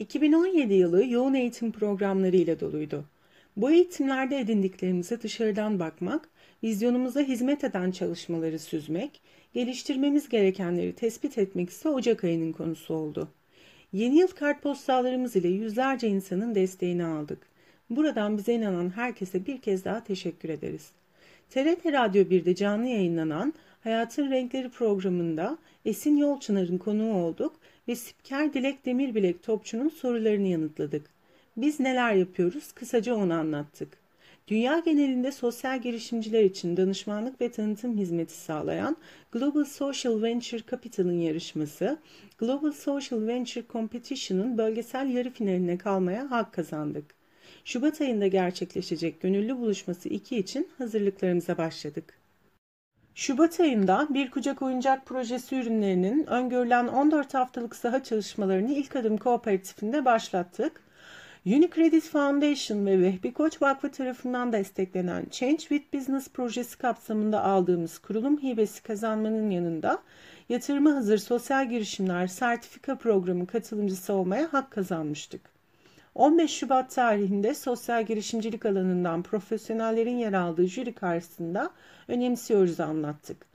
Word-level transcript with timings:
2017 0.00 0.74
yılı 0.74 1.06
yoğun 1.06 1.34
eğitim 1.34 1.72
programları 1.72 2.36
ile 2.36 2.60
doluydu. 2.60 3.04
Bu 3.56 3.70
eğitimlerde 3.70 4.38
edindiklerimize 4.38 5.22
dışarıdan 5.22 5.78
bakmak, 5.78 6.28
vizyonumuza 6.62 7.20
hizmet 7.20 7.64
eden 7.64 7.90
çalışmaları 7.90 8.58
süzmek, 8.58 9.20
geliştirmemiz 9.54 10.28
gerekenleri 10.28 10.92
tespit 10.92 11.38
etmek 11.38 11.70
ise 11.70 11.88
Ocak 11.88 12.24
ayının 12.24 12.52
konusu 12.52 12.94
oldu. 12.94 13.28
Yeni 13.92 14.18
yıl 14.18 14.28
kartpostallarımız 14.28 15.36
ile 15.36 15.48
yüzlerce 15.48 16.08
insanın 16.08 16.54
desteğini 16.54 17.04
aldık. 17.04 17.38
Buradan 17.90 18.38
bize 18.38 18.54
inanan 18.54 18.90
herkese 18.90 19.46
bir 19.46 19.60
kez 19.60 19.84
daha 19.84 20.04
teşekkür 20.04 20.48
ederiz. 20.48 20.90
TRT 21.50 21.86
Radyo 21.86 22.22
1'de 22.22 22.54
canlı 22.54 22.86
yayınlanan 22.86 23.54
Hayatın 23.80 24.30
Renkleri 24.30 24.68
programında 24.68 25.58
Esin 25.84 26.16
Yolçınar'ın 26.16 26.78
konuğu 26.78 27.14
olduk 27.14 27.59
ve 27.88 27.96
spiker 27.96 28.52
Dilek 28.52 28.86
Demirbilek 28.86 29.42
topçunun 29.42 29.88
sorularını 29.88 30.46
yanıtladık. 30.46 31.10
Biz 31.56 31.80
neler 31.80 32.14
yapıyoruz 32.14 32.72
kısaca 32.72 33.14
onu 33.14 33.34
anlattık. 33.34 34.00
Dünya 34.48 34.78
genelinde 34.78 35.32
sosyal 35.32 35.82
girişimciler 35.82 36.44
için 36.44 36.76
danışmanlık 36.76 37.40
ve 37.40 37.50
tanıtım 37.50 37.98
hizmeti 37.98 38.34
sağlayan 38.34 38.96
Global 39.32 39.64
Social 39.64 40.22
Venture 40.22 40.60
Capital'ın 40.70 41.20
yarışması, 41.20 41.98
Global 42.38 42.72
Social 42.72 43.26
Venture 43.26 43.64
Competition'ın 43.72 44.58
bölgesel 44.58 45.10
yarı 45.10 45.30
finaline 45.30 45.78
kalmaya 45.78 46.30
hak 46.30 46.52
kazandık. 46.52 47.14
Şubat 47.64 48.00
ayında 48.00 48.26
gerçekleşecek 48.26 49.20
gönüllü 49.20 49.58
buluşması 49.58 50.08
2 50.08 50.36
için 50.36 50.68
hazırlıklarımıza 50.78 51.58
başladık. 51.58 52.19
Şubat 53.20 53.60
ayında 53.60 54.06
Bir 54.10 54.30
Kucak 54.30 54.62
Oyuncak 54.62 55.06
Projesi 55.06 55.56
ürünlerinin 55.56 56.26
öngörülen 56.26 56.86
14 56.86 57.34
haftalık 57.34 57.76
saha 57.76 58.02
çalışmalarını 58.02 58.72
ilk 58.72 58.96
adım 58.96 59.16
kooperatifinde 59.16 60.04
başlattık. 60.04 60.82
Unicredit 61.46 62.04
Foundation 62.04 62.86
ve 62.86 63.00
Vehbi 63.00 63.32
Koç 63.32 63.62
Vakfı 63.62 63.90
tarafından 63.90 64.52
desteklenen 64.52 65.26
Change 65.30 65.58
with 65.58 65.94
Business 65.94 66.28
projesi 66.28 66.78
kapsamında 66.78 67.42
aldığımız 67.42 67.98
kurulum 67.98 68.42
hibesi 68.42 68.82
kazanmanın 68.82 69.50
yanında 69.50 70.02
yatırıma 70.48 70.94
hazır 70.94 71.18
sosyal 71.18 71.68
girişimler 71.70 72.26
sertifika 72.26 72.98
programı 72.98 73.46
katılımcısı 73.46 74.12
olmaya 74.12 74.52
hak 74.52 74.70
kazanmıştık. 74.70 75.49
15 76.14 76.50
Şubat 76.50 76.90
tarihinde 76.94 77.54
sosyal 77.54 78.06
girişimcilik 78.06 78.66
alanından 78.66 79.22
profesyonellerin 79.22 80.16
yer 80.16 80.32
aldığı 80.32 80.66
jüri 80.66 80.92
karşısında 80.92 81.70
önemsiyoruz 82.08 82.80
anlattık. 82.80 83.46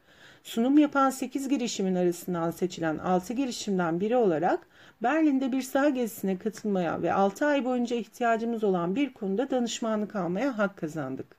Sunum 0.43 0.77
yapan 0.77 1.09
8 1.09 1.49
girişimin 1.49 1.95
arasından 1.95 2.51
seçilen 2.51 2.97
6 2.97 3.33
girişimden 3.33 3.99
biri 3.99 4.17
olarak 4.17 4.67
Berlin'de 5.03 5.51
bir 5.51 5.61
saha 5.61 5.89
gezisine 5.89 6.37
katılmaya 6.37 7.01
ve 7.01 7.13
6 7.13 7.45
ay 7.45 7.65
boyunca 7.65 7.95
ihtiyacımız 7.95 8.63
olan 8.63 8.95
bir 8.95 9.13
konuda 9.13 9.49
danışmanlık 9.49 10.15
almaya 10.15 10.57
hak 10.57 10.77
kazandık. 10.77 11.35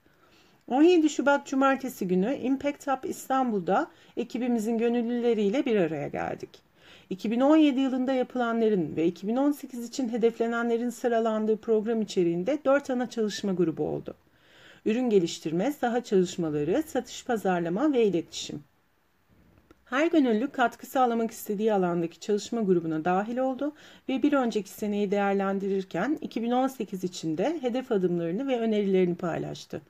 17 0.69 1.11
Şubat 1.11 1.47
Cumartesi 1.47 2.09
günü 2.09 2.37
Impact 2.37 2.87
Hub 2.87 3.05
İstanbul'da 3.05 3.87
ekibimizin 4.17 4.79
gönüllüleriyle 4.79 5.65
bir 5.65 5.77
araya 5.77 6.09
geldik. 6.09 6.66
2017 7.11 7.81
yılında 7.81 8.13
yapılanların 8.13 8.97
ve 8.97 9.07
2018 9.07 9.89
için 9.89 10.09
hedeflenenlerin 10.09 10.91
sıralandığı 10.91 11.57
program 11.57 12.03
içeriğinde 12.03 12.59
4 12.65 12.91
ana 12.91 13.11
çalışma 13.11 13.53
grubu 13.53 13.89
oldu. 13.89 14.15
Ürün 14.85 15.11
geliştirme, 15.11 15.73
saha 15.73 16.05
çalışmaları, 16.05 16.83
satış 16.87 17.25
pazarlama 17.25 17.93
ve 17.93 18.07
iletişim. 18.07 18.65
Her 19.85 20.07
gönüllü 20.07 20.49
katkı 20.49 20.87
sağlamak 20.87 21.31
istediği 21.31 21.73
alandaki 21.73 22.21
çalışma 22.21 22.61
grubuna 22.61 23.05
dahil 23.05 23.39
oldu 23.39 23.73
ve 24.09 24.23
bir 24.23 24.33
önceki 24.33 24.71
seneyi 24.71 25.11
değerlendirirken 25.11 26.19
2018 26.21 27.05
için 27.05 27.39
de 27.39 27.59
hedef 27.61 27.93
adımlarını 27.93 28.49
ve 28.49 28.61
önerilerini 28.61 29.15
paylaştı. 29.15 29.81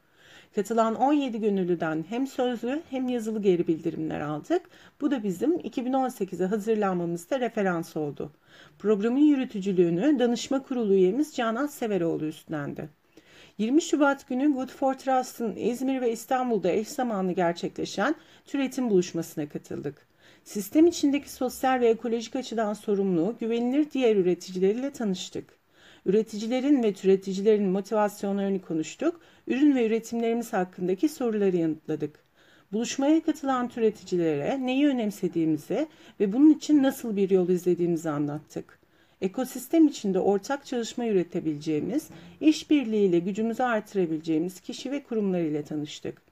Katılan 0.54 0.94
17 0.94 1.40
gönüllüden 1.40 2.04
hem 2.08 2.26
sözlü 2.26 2.82
hem 2.90 3.08
yazılı 3.08 3.42
geri 3.42 3.66
bildirimler 3.66 4.20
aldık. 4.20 4.62
Bu 5.00 5.10
da 5.10 5.22
bizim 5.22 5.56
2018'e 5.56 6.46
hazırlanmamızda 6.46 7.40
referans 7.40 7.96
oldu. 7.96 8.32
Programın 8.78 9.20
yürütücülüğünü 9.20 10.18
danışma 10.18 10.62
kurulu 10.62 10.94
üyemiz 10.94 11.34
Canan 11.34 11.66
Severoğlu 11.66 12.26
üstlendi. 12.26 12.88
20 13.58 13.82
Şubat 13.82 14.28
günü 14.28 14.52
Good 14.52 14.68
for 14.68 14.94
Trust'ın 14.94 15.56
İzmir 15.56 16.00
ve 16.00 16.12
İstanbul'da 16.12 16.70
eş 16.70 16.88
zamanlı 16.88 17.32
gerçekleşen 17.32 18.14
türetim 18.46 18.90
buluşmasına 18.90 19.48
katıldık. 19.48 20.06
Sistem 20.44 20.86
içindeki 20.86 21.30
sosyal 21.30 21.80
ve 21.80 21.88
ekolojik 21.88 22.36
açıdan 22.36 22.74
sorumlu, 22.74 23.34
güvenilir 23.40 23.90
diğer 23.90 24.16
üreticileriyle 24.16 24.90
tanıştık. 24.90 25.65
Üreticilerin 26.06 26.82
ve 26.82 26.92
türeticilerin 26.92 27.68
motivasyonlarını 27.68 28.60
konuştuk, 28.60 29.20
ürün 29.46 29.76
ve 29.76 29.86
üretimlerimiz 29.86 30.52
hakkındaki 30.52 31.08
soruları 31.08 31.56
yanıtladık. 31.56 32.18
Buluşmaya 32.72 33.22
katılan 33.22 33.68
türeticilere 33.68 34.66
neyi 34.66 34.86
önemsediğimizi 34.86 35.86
ve 36.20 36.32
bunun 36.32 36.52
için 36.52 36.82
nasıl 36.82 37.16
bir 37.16 37.30
yol 37.30 37.48
izlediğimizi 37.48 38.10
anlattık 38.10 38.78
ekosistem 39.20 39.86
içinde 39.86 40.20
ortak 40.20 40.66
çalışma 40.66 41.04
yürütebileceğimiz, 41.04 42.08
işbirliğiyle 42.40 43.18
gücümüzü 43.18 43.62
artırabileceğimiz 43.62 44.60
kişi 44.60 44.90
ve 44.90 45.02
kurumlar 45.02 45.40
ile 45.40 45.62
tanıştık. 45.62 46.22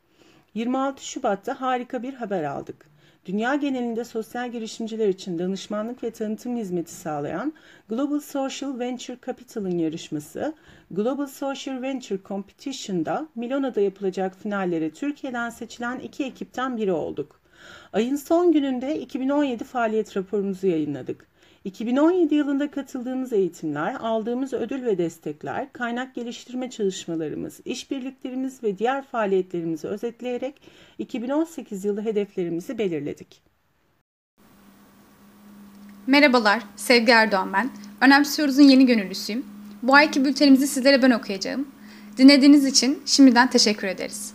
26 0.54 1.06
Şubat'ta 1.06 1.60
harika 1.60 2.02
bir 2.02 2.14
haber 2.14 2.44
aldık. 2.44 2.93
Dünya 3.26 3.54
genelinde 3.54 4.04
sosyal 4.04 4.52
girişimciler 4.52 5.08
için 5.08 5.38
danışmanlık 5.38 6.02
ve 6.02 6.10
tanıtım 6.10 6.56
hizmeti 6.56 6.92
sağlayan 6.92 7.52
Global 7.88 8.20
Social 8.20 8.78
Venture 8.78 9.16
Capital'ın 9.26 9.78
yarışması 9.78 10.54
Global 10.90 11.26
Social 11.26 11.82
Venture 11.82 12.18
Competition'da 12.24 13.28
Milano'da 13.34 13.80
yapılacak 13.80 14.36
finallere 14.42 14.90
Türkiye'den 14.90 15.50
seçilen 15.50 15.98
iki 15.98 16.24
ekipten 16.24 16.76
biri 16.76 16.92
olduk. 16.92 17.40
Ayın 17.92 18.16
son 18.16 18.52
gününde 18.52 19.00
2017 19.00 19.64
faaliyet 19.64 20.16
raporumuzu 20.16 20.66
yayınladık. 20.66 21.26
2017 21.64 22.34
yılında 22.34 22.70
katıldığımız 22.70 23.32
eğitimler, 23.32 23.94
aldığımız 23.94 24.52
ödül 24.52 24.84
ve 24.84 24.98
destekler, 24.98 25.72
kaynak 25.72 26.14
geliştirme 26.14 26.70
çalışmalarımız, 26.70 27.60
işbirliklerimiz 27.64 28.62
ve 28.62 28.78
diğer 28.78 29.04
faaliyetlerimizi 29.04 29.88
özetleyerek 29.88 30.60
2018 30.98 31.84
yılı 31.84 32.02
hedeflerimizi 32.02 32.78
belirledik. 32.78 33.42
Merhabalar, 36.06 36.62
Sevgi 36.76 37.12
Erdoğan 37.12 37.52
ben. 37.52 37.70
Önemsiyoruz'un 38.00 38.62
yeni 38.62 38.86
gönüllüsüyüm. 38.86 39.46
Bu 39.82 39.94
ayki 39.94 40.24
bültenimizi 40.24 40.66
sizlere 40.66 41.02
ben 41.02 41.10
okuyacağım. 41.10 41.68
Dinlediğiniz 42.18 42.64
için 42.66 43.02
şimdiden 43.06 43.50
teşekkür 43.50 43.88
ederiz. 43.88 44.34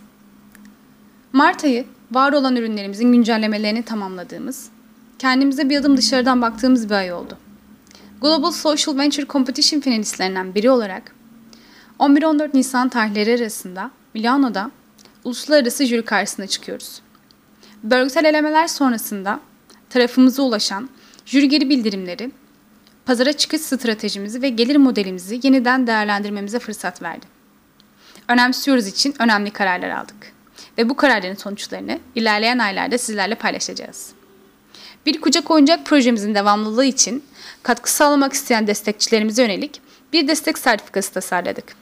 Mart 1.32 1.64
ayı 1.64 1.84
var 2.12 2.32
olan 2.32 2.56
ürünlerimizin 2.56 3.12
güncellemelerini 3.12 3.82
tamamladığımız, 3.82 4.70
kendimize 5.20 5.70
bir 5.70 5.78
adım 5.78 5.96
dışarıdan 5.96 6.42
baktığımız 6.42 6.90
bir 6.90 6.94
ay 6.94 7.12
oldu. 7.12 7.38
Global 8.20 8.50
Social 8.50 8.98
Venture 8.98 9.26
Competition 9.26 9.80
finalistlerinden 9.80 10.54
biri 10.54 10.70
olarak 10.70 11.14
11-14 11.98 12.50
Nisan 12.54 12.88
tarihleri 12.88 13.34
arasında 13.34 13.90
Milano'da 14.14 14.70
uluslararası 15.24 15.86
jüri 15.86 16.04
karşısına 16.04 16.46
çıkıyoruz. 16.46 17.00
Bölgesel 17.82 18.24
elemeler 18.24 18.66
sonrasında 18.66 19.40
tarafımıza 19.90 20.42
ulaşan 20.42 20.90
jüri 21.26 21.48
geri 21.48 21.68
bildirimleri, 21.68 22.30
pazara 23.06 23.32
çıkış 23.32 23.60
stratejimizi 23.60 24.42
ve 24.42 24.48
gelir 24.48 24.76
modelimizi 24.76 25.40
yeniden 25.42 25.86
değerlendirmemize 25.86 26.58
fırsat 26.58 27.02
verdi. 27.02 27.26
Önemsiyoruz 28.28 28.86
için 28.86 29.14
önemli 29.18 29.50
kararlar 29.50 29.90
aldık 29.90 30.32
ve 30.78 30.88
bu 30.88 30.96
kararların 30.96 31.34
sonuçlarını 31.34 31.98
ilerleyen 32.14 32.58
aylarda 32.58 32.98
sizlerle 32.98 33.34
paylaşacağız. 33.34 34.19
Bir 35.06 35.20
kucak 35.20 35.50
oyuncak 35.50 35.86
projemizin 35.86 36.34
devamlılığı 36.34 36.84
için 36.84 37.24
katkı 37.62 37.92
sağlamak 37.92 38.32
isteyen 38.32 38.66
destekçilerimize 38.66 39.42
yönelik 39.42 39.80
bir 40.12 40.28
destek 40.28 40.58
sertifikası 40.58 41.12
tasarladık. 41.12 41.76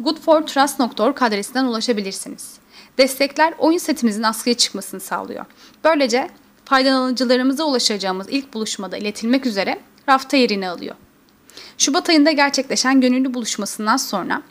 goodfortrust.org 0.00 1.22
adresinden 1.22 1.64
ulaşabilirsiniz. 1.64 2.58
Destekler 2.98 3.54
oyun 3.58 3.78
setimizin 3.78 4.22
askıya 4.22 4.56
çıkmasını 4.56 5.00
sağlıyor. 5.00 5.44
Böylece 5.84 6.28
faydalanıcılarımıza 6.64 7.64
ulaşacağımız 7.64 8.26
ilk 8.30 8.54
buluşmada 8.54 8.96
iletilmek 8.96 9.46
üzere 9.46 9.80
rafta 10.08 10.36
yerini 10.36 10.68
alıyor. 10.68 10.94
Şubat 11.78 12.08
ayında 12.08 12.30
gerçekleşen 12.30 13.00
gönüllü 13.00 13.34
buluşmasından 13.34 13.96
sonra 13.96 14.42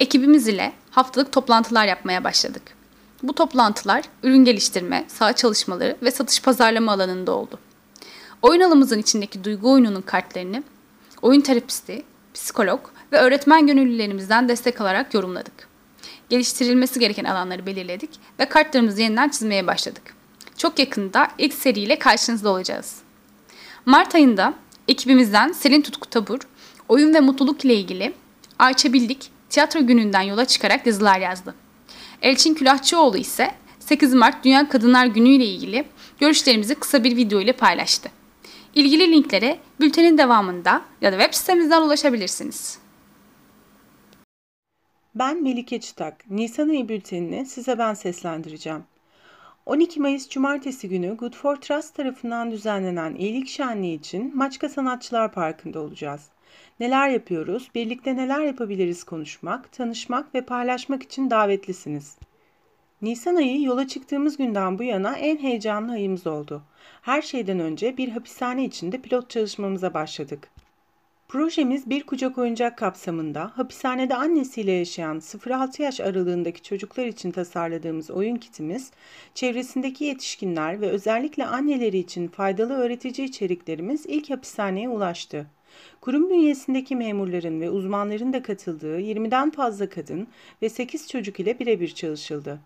ekibimiz 0.00 0.48
ile 0.48 0.72
haftalık 0.90 1.32
toplantılar 1.32 1.86
yapmaya 1.86 2.24
başladık. 2.24 2.62
Bu 3.24 3.32
toplantılar 3.32 4.04
ürün 4.22 4.44
geliştirme, 4.44 5.04
saha 5.08 5.32
çalışmaları 5.32 5.96
ve 6.02 6.10
satış 6.10 6.42
pazarlama 6.42 6.92
alanında 6.92 7.32
oldu. 7.32 7.58
Oyun 8.42 8.60
alımızın 8.60 8.98
içindeki 8.98 9.44
duygu 9.44 9.72
oyununun 9.72 10.00
kartlarını 10.00 10.62
oyun 11.22 11.40
terapisti, 11.40 12.02
psikolog 12.34 12.80
ve 13.12 13.18
öğretmen 13.18 13.66
gönüllülerimizden 13.66 14.48
destek 14.48 14.80
alarak 14.80 15.14
yorumladık. 15.14 15.68
Geliştirilmesi 16.28 17.00
gereken 17.00 17.24
alanları 17.24 17.66
belirledik 17.66 18.10
ve 18.38 18.48
kartlarımızı 18.48 19.00
yeniden 19.02 19.28
çizmeye 19.28 19.66
başladık. 19.66 20.14
Çok 20.56 20.78
yakında 20.78 21.28
ilk 21.38 21.54
seriyle 21.54 21.98
karşınızda 21.98 22.50
olacağız. 22.50 22.96
Mart 23.86 24.14
ayında 24.14 24.54
ekibimizden 24.88 25.52
Selin 25.52 25.82
Tutku 25.82 26.10
Tabur, 26.10 26.40
oyun 26.88 27.14
ve 27.14 27.20
mutluluk 27.20 27.64
ile 27.64 27.74
ilgili 27.74 28.14
Ayça 28.58 28.92
Bildik 28.92 29.30
tiyatro 29.50 29.86
gününden 29.86 30.22
yola 30.22 30.44
çıkarak 30.44 30.86
yazılar 30.86 31.18
yazdı. 31.18 31.63
Elçin 32.24 32.54
Külahçıoğlu 32.54 33.16
ise 33.16 33.50
8 33.78 34.14
Mart 34.14 34.44
Dünya 34.44 34.68
Kadınlar 34.68 35.06
Günü 35.06 35.28
ile 35.28 35.44
ilgili 35.44 35.84
görüşlerimizi 36.18 36.74
kısa 36.74 37.04
bir 37.04 37.16
video 37.16 37.40
ile 37.40 37.52
paylaştı. 37.52 38.10
İlgili 38.74 39.12
linklere 39.12 39.58
bültenin 39.80 40.18
devamında 40.18 40.82
ya 41.00 41.12
da 41.12 41.18
web 41.18 41.34
sitemizden 41.34 41.82
ulaşabilirsiniz. 41.82 42.78
Ben 45.14 45.42
Melike 45.42 45.80
Çıtak. 45.80 46.30
Nisan 46.30 46.68
ayı 46.68 46.88
bültenini 46.88 47.46
size 47.46 47.78
ben 47.78 47.94
seslendireceğim. 47.94 48.84
12 49.66 50.00
Mayıs 50.00 50.28
Cumartesi 50.28 50.88
günü 50.88 51.16
Good 51.16 51.34
for 51.34 51.56
Trust 51.56 51.94
tarafından 51.94 52.50
düzenlenen 52.50 53.14
iyilik 53.14 53.48
şenliği 53.48 53.98
için 53.98 54.36
Maçka 54.36 54.68
Sanatçılar 54.68 55.32
Parkı'nda 55.32 55.80
olacağız. 55.80 56.22
Neler 56.80 57.08
yapıyoruz, 57.08 57.70
birlikte 57.74 58.16
neler 58.16 58.40
yapabiliriz 58.40 59.04
konuşmak, 59.04 59.72
tanışmak 59.72 60.34
ve 60.34 60.40
paylaşmak 60.40 61.02
için 61.02 61.30
davetlisiniz. 61.30 62.16
Nisan 63.02 63.36
ayı 63.36 63.62
yola 63.62 63.88
çıktığımız 63.88 64.36
günden 64.36 64.78
bu 64.78 64.82
yana 64.82 65.16
en 65.16 65.38
heyecanlı 65.38 65.92
ayımız 65.92 66.26
oldu. 66.26 66.62
Her 67.02 67.22
şeyden 67.22 67.60
önce 67.60 67.96
bir 67.96 68.08
hapishane 68.08 68.64
içinde 68.64 68.98
pilot 68.98 69.30
çalışmamıza 69.30 69.94
başladık. 69.94 70.48
Projemiz 71.28 71.90
bir 71.90 72.02
kucak 72.02 72.38
oyuncak 72.38 72.78
kapsamında 72.78 73.52
hapishanede 73.54 74.14
annesiyle 74.14 74.72
yaşayan 74.72 75.18
0-6 75.18 75.82
yaş 75.82 76.00
aralığındaki 76.00 76.62
çocuklar 76.62 77.06
için 77.06 77.30
tasarladığımız 77.30 78.10
oyun 78.10 78.36
kitimiz, 78.36 78.90
çevresindeki 79.34 80.04
yetişkinler 80.04 80.80
ve 80.80 80.88
özellikle 80.88 81.46
anneleri 81.46 81.98
için 81.98 82.28
faydalı 82.28 82.74
öğretici 82.74 83.28
içeriklerimiz 83.28 84.06
ilk 84.06 84.30
hapishaneye 84.30 84.88
ulaştı. 84.88 85.46
Kurum 86.00 86.30
bünyesindeki 86.30 86.96
memurların 86.96 87.60
ve 87.60 87.70
uzmanların 87.70 88.32
da 88.32 88.42
katıldığı 88.42 89.00
20'den 89.00 89.50
fazla 89.50 89.88
kadın 89.88 90.28
ve 90.62 90.68
8 90.68 91.08
çocuk 91.08 91.40
ile 91.40 91.58
birebir 91.58 91.88
çalışıldı. 91.88 92.60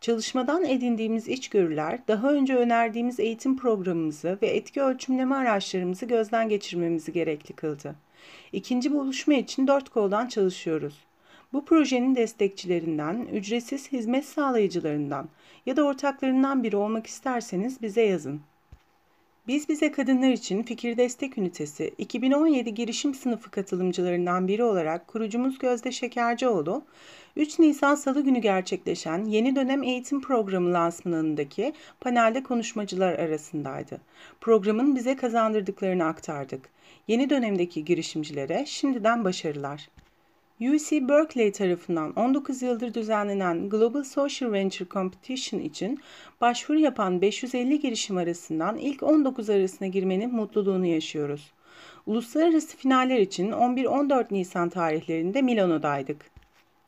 Çalışmadan 0.00 0.64
edindiğimiz 0.64 1.28
içgörüler, 1.28 1.98
daha 2.08 2.32
önce 2.32 2.56
önerdiğimiz 2.56 3.20
eğitim 3.20 3.56
programımızı 3.56 4.38
ve 4.42 4.46
etki 4.46 4.82
ölçümleme 4.82 5.34
araçlarımızı 5.34 6.06
gözden 6.06 6.48
geçirmemizi 6.48 7.12
gerekli 7.12 7.54
kıldı. 7.54 7.94
İkinci 8.52 8.92
buluşma 8.92 9.34
için 9.34 9.66
dört 9.66 9.88
koldan 9.88 10.26
çalışıyoruz. 10.28 10.94
Bu 11.52 11.64
projenin 11.64 12.14
destekçilerinden, 12.14 13.28
ücretsiz 13.32 13.92
hizmet 13.92 14.24
sağlayıcılarından 14.24 15.28
ya 15.66 15.76
da 15.76 15.82
ortaklarından 15.82 16.62
biri 16.62 16.76
olmak 16.76 17.06
isterseniz 17.06 17.82
bize 17.82 18.02
yazın. 18.02 18.40
Biz 19.48 19.68
Bize 19.68 19.92
Kadınlar 19.92 20.30
için 20.30 20.62
Fikir 20.62 20.96
Destek 20.96 21.38
Ünitesi 21.38 21.94
2017 21.98 22.74
girişim 22.74 23.14
sınıfı 23.14 23.50
katılımcılarından 23.50 24.48
biri 24.48 24.64
olarak 24.64 25.08
kurucumuz 25.08 25.58
Gözde 25.58 25.92
Şekercioğlu, 25.92 26.84
3 27.36 27.58
Nisan 27.58 27.94
Salı 27.94 28.24
günü 28.24 28.38
gerçekleşen 28.38 29.24
yeni 29.24 29.56
dönem 29.56 29.82
eğitim 29.82 30.20
programı 30.20 30.72
lansmanındaki 30.72 31.72
panelde 32.00 32.42
konuşmacılar 32.42 33.12
arasındaydı. 33.12 34.00
Programın 34.40 34.96
bize 34.96 35.16
kazandırdıklarını 35.16 36.04
aktardık. 36.04 36.68
Yeni 37.08 37.30
dönemdeki 37.30 37.84
girişimcilere 37.84 38.64
şimdiden 38.66 39.24
başarılar. 39.24 39.88
UC 40.60 41.08
Berkeley 41.08 41.52
tarafından 41.52 42.12
19 42.12 42.62
yıldır 42.62 42.94
düzenlenen 42.94 43.68
Global 43.68 44.02
Social 44.02 44.52
Venture 44.52 44.88
Competition 44.88 45.60
için 45.60 46.00
başvuru 46.40 46.78
yapan 46.78 47.20
550 47.20 47.80
girişim 47.80 48.16
arasından 48.16 48.76
ilk 48.76 49.02
19 49.02 49.50
arasına 49.50 49.88
girmenin 49.88 50.34
mutluluğunu 50.34 50.86
yaşıyoruz. 50.86 51.52
Uluslararası 52.06 52.76
finaller 52.76 53.18
için 53.18 53.50
11-14 53.50 54.26
Nisan 54.30 54.68
tarihlerinde 54.68 55.42
Milano'daydık. 55.42 56.33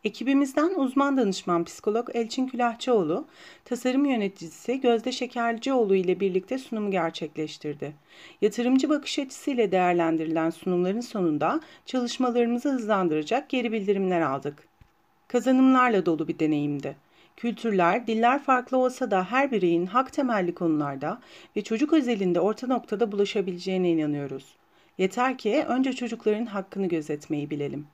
Ekibimizden 0.07 0.75
uzman 0.77 1.17
danışman 1.17 1.65
psikolog 1.65 2.09
Elçin 2.15 2.47
Külahçıoğlu, 2.47 3.27
tasarım 3.65 4.05
yöneticisi 4.05 4.81
Gözde 4.81 5.13
Şekercioğlu 5.13 5.95
ile 5.95 6.21
birlikte 6.21 6.59
sunumu 6.59 6.91
gerçekleştirdi. 6.91 7.93
Yatırımcı 8.41 8.89
bakış 8.89 9.19
açısıyla 9.19 9.73
değerlendirilen 9.73 10.51
sunumların 10.51 11.01
sonunda 11.01 11.61
çalışmalarımızı 11.87 12.69
hızlandıracak 12.69 13.49
geri 13.49 13.73
bildirimler 13.73 14.21
aldık. 14.21 14.69
Kazanımlarla 15.29 16.07
dolu 16.07 16.29
bir 16.29 16.39
deneyimdi. 16.39 16.97
Kültürler, 17.37 18.07
diller 18.07 18.43
farklı 18.43 18.77
olsa 18.77 19.11
da 19.11 19.25
her 19.25 19.51
bireyin 19.51 19.87
hak 19.87 20.13
temelli 20.13 20.55
konularda 20.55 21.21
ve 21.57 21.65
çocuk 21.65 21.93
özelinde 21.93 22.41
orta 22.41 22.67
noktada 22.67 23.13
bulaşabileceğine 23.13 23.91
inanıyoruz. 23.91 24.55
Yeter 24.99 25.39
ki 25.39 25.65
önce 25.69 25.93
çocukların 25.93 26.47
hakkını 26.47 26.87
gözetmeyi 26.87 27.51
bilelim. 27.51 27.87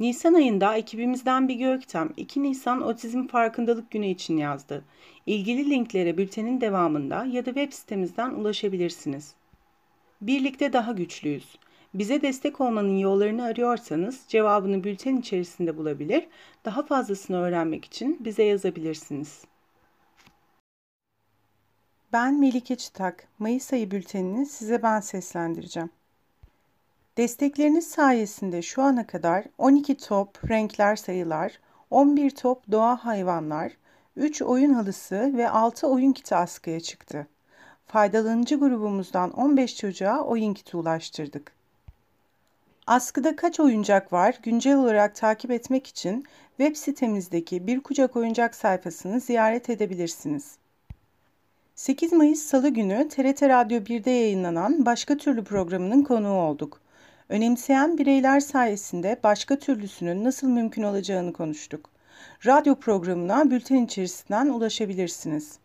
Nisan 0.00 0.34
ayında 0.34 0.76
ekibimizden 0.76 1.48
bir 1.48 1.54
Göktem 1.54 2.12
2 2.16 2.42
Nisan 2.42 2.82
Otizm 2.82 3.26
Farkındalık 3.26 3.90
Günü 3.90 4.06
için 4.06 4.36
yazdı. 4.36 4.84
İlgili 5.26 5.70
linklere 5.70 6.18
bültenin 6.18 6.60
devamında 6.60 7.24
ya 7.24 7.46
da 7.46 7.54
web 7.54 7.72
sitemizden 7.72 8.30
ulaşabilirsiniz. 8.30 9.34
Birlikte 10.20 10.72
daha 10.72 10.92
güçlüyüz. 10.92 11.56
Bize 11.94 12.22
destek 12.22 12.60
olmanın 12.60 12.98
yollarını 12.98 13.44
arıyorsanız 13.44 14.24
cevabını 14.28 14.84
bülten 14.84 15.16
içerisinde 15.16 15.76
bulabilir, 15.76 16.26
daha 16.64 16.82
fazlasını 16.82 17.36
öğrenmek 17.36 17.84
için 17.84 18.18
bize 18.24 18.42
yazabilirsiniz. 18.42 19.44
Ben 22.12 22.40
Melike 22.40 22.76
Çıtak. 22.76 23.28
Mayıs 23.38 23.72
ayı 23.72 23.90
bültenini 23.90 24.46
size 24.46 24.82
ben 24.82 25.00
seslendireceğim. 25.00 25.90
Destekleriniz 27.16 27.86
sayesinde 27.86 28.62
şu 28.62 28.82
ana 28.82 29.06
kadar 29.06 29.44
12 29.58 29.96
top 29.96 30.50
renkler 30.50 30.96
sayılar, 30.96 31.60
11 31.90 32.30
top 32.30 32.72
doğa 32.72 33.04
hayvanlar, 33.04 33.72
3 34.16 34.42
oyun 34.42 34.74
halısı 34.74 35.32
ve 35.36 35.50
6 35.50 35.86
oyun 35.86 36.12
kiti 36.12 36.36
askıya 36.36 36.80
çıktı. 36.80 37.26
Faydalanıcı 37.86 38.58
grubumuzdan 38.58 39.30
15 39.30 39.76
çocuğa 39.76 40.20
oyun 40.24 40.54
kiti 40.54 40.76
ulaştırdık. 40.76 41.52
Askıda 42.86 43.36
kaç 43.36 43.60
oyuncak 43.60 44.12
var 44.12 44.38
güncel 44.42 44.76
olarak 44.76 45.14
takip 45.14 45.50
etmek 45.50 45.86
için 45.86 46.24
web 46.56 46.76
sitemizdeki 46.76 47.66
Bir 47.66 47.80
Kucak 47.80 48.16
Oyuncak 48.16 48.54
sayfasını 48.54 49.20
ziyaret 49.20 49.70
edebilirsiniz. 49.70 50.56
8 51.74 52.12
Mayıs 52.12 52.42
Salı 52.42 52.68
günü 52.68 53.08
TRT 53.08 53.42
Radyo 53.42 53.78
1'de 53.78 54.10
yayınlanan 54.10 54.86
Başka 54.86 55.16
Türlü 55.16 55.44
programının 55.44 56.02
konuğu 56.02 56.40
olduk. 56.40 56.80
Önemseyen 57.30 57.98
bireyler 57.98 58.40
sayesinde 58.40 59.20
başka 59.24 59.58
türlüsünün 59.58 60.24
nasıl 60.24 60.48
mümkün 60.48 60.82
olacağını 60.82 61.32
konuştuk. 61.32 61.90
Radyo 62.46 62.74
programına 62.74 63.50
bülten 63.50 63.84
içerisinden 63.84 64.46
ulaşabilirsiniz. 64.48 65.58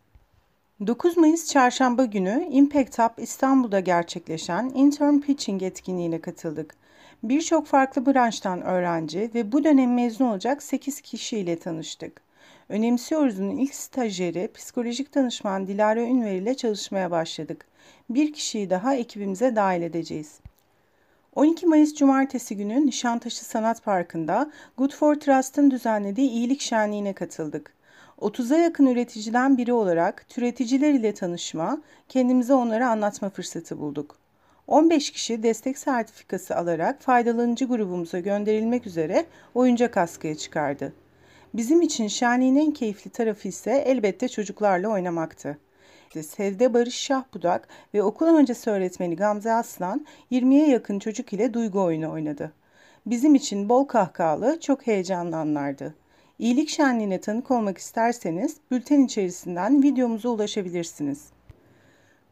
9 0.86 1.16
Mayıs 1.16 1.52
Çarşamba 1.52 2.04
günü 2.04 2.48
Impact 2.50 2.98
Hub 2.98 3.18
İstanbul'da 3.18 3.80
gerçekleşen 3.80 4.72
Intern 4.74 5.18
Pitching 5.18 5.62
etkinliğine 5.62 6.20
katıldık. 6.20 6.74
Birçok 7.22 7.66
farklı 7.66 8.06
branştan 8.06 8.62
öğrenci 8.62 9.30
ve 9.34 9.52
bu 9.52 9.64
dönem 9.64 9.94
mezun 9.94 10.24
olacak 10.24 10.62
8 10.62 11.00
kişiyle 11.00 11.58
tanıştık. 11.58 12.20
Önemsiyoruz'un 12.68 13.50
ilk 13.50 13.74
stajyeri 13.74 14.50
psikolojik 14.54 15.14
danışman 15.14 15.66
Dilara 15.66 16.00
Ünver 16.00 16.34
ile 16.34 16.54
çalışmaya 16.54 17.10
başladık. 17.10 17.66
Bir 18.10 18.32
kişiyi 18.32 18.70
daha 18.70 18.94
ekibimize 18.94 19.56
dahil 19.56 19.82
edeceğiz. 19.82 20.40
12 21.36 21.66
Mayıs 21.66 21.94
Cumartesi 21.94 22.56
günü 22.56 22.86
Nişantaşı 22.86 23.44
Sanat 23.44 23.84
Parkı'nda 23.84 24.50
Good 24.76 24.92
for 24.92 25.14
Trust'ın 25.14 25.70
düzenlediği 25.70 26.30
iyilik 26.30 26.60
şenliğine 26.60 27.12
katıldık. 27.12 27.72
30'a 28.20 28.56
yakın 28.56 28.86
üreticiden 28.86 29.58
biri 29.58 29.72
olarak 29.72 30.28
türeticiler 30.28 30.92
ile 30.92 31.14
tanışma, 31.14 31.82
kendimize 32.08 32.54
onları 32.54 32.86
anlatma 32.86 33.30
fırsatı 33.30 33.78
bulduk. 33.78 34.16
15 34.66 35.10
kişi 35.10 35.42
destek 35.42 35.78
sertifikası 35.78 36.56
alarak 36.56 37.02
faydalanıcı 37.02 37.64
grubumuza 37.64 38.18
gönderilmek 38.18 38.86
üzere 38.86 39.26
oyuncak 39.54 39.96
askıya 39.96 40.34
çıkardı. 40.34 40.92
Bizim 41.54 41.82
için 41.82 42.08
şenliğin 42.08 42.56
en 42.56 42.72
keyifli 42.72 43.10
tarafı 43.10 43.48
ise 43.48 43.70
elbette 43.86 44.28
çocuklarla 44.28 44.88
oynamaktı. 44.88 45.58
Sevde 46.10 46.74
Barış 46.74 46.94
Şahbudak 46.94 47.68
ve 47.94 48.02
okul 48.02 48.26
öncesi 48.26 48.70
öğretmeni 48.70 49.16
Gamze 49.16 49.52
Aslan 49.52 50.06
20'ye 50.30 50.68
yakın 50.68 50.98
çocuk 50.98 51.32
ile 51.32 51.54
duygu 51.54 51.82
oyunu 51.82 52.12
oynadı. 52.12 52.52
Bizim 53.06 53.34
için 53.34 53.68
bol 53.68 53.84
kahkahalı, 53.84 54.60
çok 54.60 54.86
heyecanlı 54.86 55.36
anlardı. 55.36 55.94
İyilik 56.38 56.68
şenliğine 56.68 57.20
tanık 57.20 57.50
olmak 57.50 57.78
isterseniz 57.78 58.56
bülten 58.70 59.04
içerisinden 59.04 59.82
videomuza 59.82 60.28
ulaşabilirsiniz. 60.28 61.35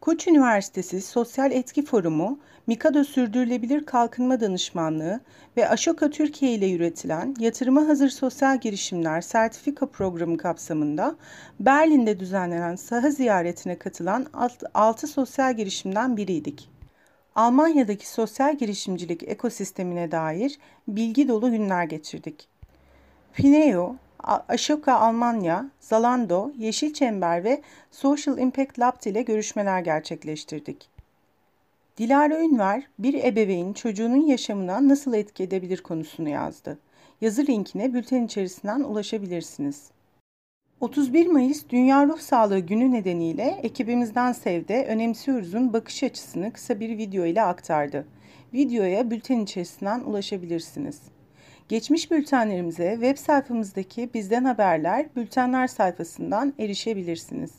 Koç 0.05 0.27
Üniversitesi 0.27 1.01
Sosyal 1.01 1.51
Etki 1.51 1.85
Forumu, 1.85 2.39
Mikado 2.67 3.03
Sürdürülebilir 3.03 3.85
Kalkınma 3.85 4.39
Danışmanlığı 4.39 5.19
ve 5.57 5.69
Ashoka 5.69 6.09
Türkiye 6.09 6.51
ile 6.51 6.65
yürütülen 6.65 7.35
Yatırıma 7.39 7.87
Hazır 7.87 8.09
Sosyal 8.09 8.59
Girişimler 8.59 9.21
Sertifika 9.21 9.85
Programı 9.85 10.37
kapsamında 10.37 11.15
Berlin'de 11.59 12.19
düzenlenen 12.19 12.75
saha 12.75 13.09
ziyaretine 13.09 13.77
katılan 13.79 14.27
6 14.73 15.07
sosyal 15.07 15.57
girişimden 15.57 16.17
biriydik. 16.17 16.69
Almanya'daki 17.35 18.09
sosyal 18.09 18.57
girişimcilik 18.57 19.23
ekosistemine 19.23 20.11
dair 20.11 20.59
bilgi 20.87 21.27
dolu 21.27 21.51
günler 21.51 21.83
geçirdik. 21.83 22.47
Fineo, 23.31 23.95
Ashoka 24.25 24.93
Almanya, 24.93 25.65
Zalando, 25.79 26.51
Yeşil 26.57 26.93
Çember 26.93 27.43
ve 27.43 27.61
Social 27.91 28.37
Impact 28.37 28.79
Lab 28.79 28.93
ile 29.05 29.21
görüşmeler 29.21 29.79
gerçekleştirdik. 29.79 30.89
Dilara 31.97 32.39
Ünver, 32.41 32.87
bir 32.99 33.23
ebeveyn 33.23 33.73
çocuğunun 33.73 34.25
yaşamına 34.27 34.87
nasıl 34.87 35.13
etki 35.13 35.43
edebilir 35.43 35.83
konusunu 35.83 36.29
yazdı. 36.29 36.79
Yazı 37.21 37.47
linkine 37.47 37.93
bülten 37.93 38.23
içerisinden 38.23 38.79
ulaşabilirsiniz. 38.79 39.91
31 40.81 41.27
Mayıs 41.27 41.69
Dünya 41.69 42.05
Ruh 42.05 42.19
Sağlığı 42.19 42.59
Günü 42.59 42.91
nedeniyle 42.91 43.59
ekibimizden 43.63 44.31
Sevde 44.31 44.85
önemsiyoruz'un 44.85 45.73
bakış 45.73 46.03
açısını 46.03 46.53
kısa 46.53 46.79
bir 46.79 46.97
video 46.97 47.25
ile 47.25 47.41
aktardı. 47.41 48.05
Videoya 48.53 49.11
bülten 49.11 49.39
içerisinden 49.39 49.99
ulaşabilirsiniz. 49.99 51.01
Geçmiş 51.69 52.11
bültenlerimize 52.11 52.91
web 52.93 53.17
sayfamızdaki 53.17 54.09
Bizden 54.13 54.43
Haberler 54.43 55.15
Bültenler 55.15 55.67
sayfasından 55.67 56.53
erişebilirsiniz. 56.59 57.51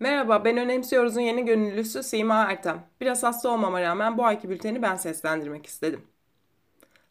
Merhaba, 0.00 0.44
ben 0.44 0.56
Önemsiyoruz'un 0.56 1.20
yeni 1.20 1.44
gönüllüsü 1.44 2.02
Sima 2.02 2.44
Ertem. 2.44 2.82
Biraz 3.00 3.22
hasta 3.22 3.48
olmama 3.48 3.82
rağmen 3.82 4.18
bu 4.18 4.24
ayki 4.24 4.50
bülteni 4.50 4.82
ben 4.82 4.96
seslendirmek 4.96 5.66
istedim. 5.66 6.02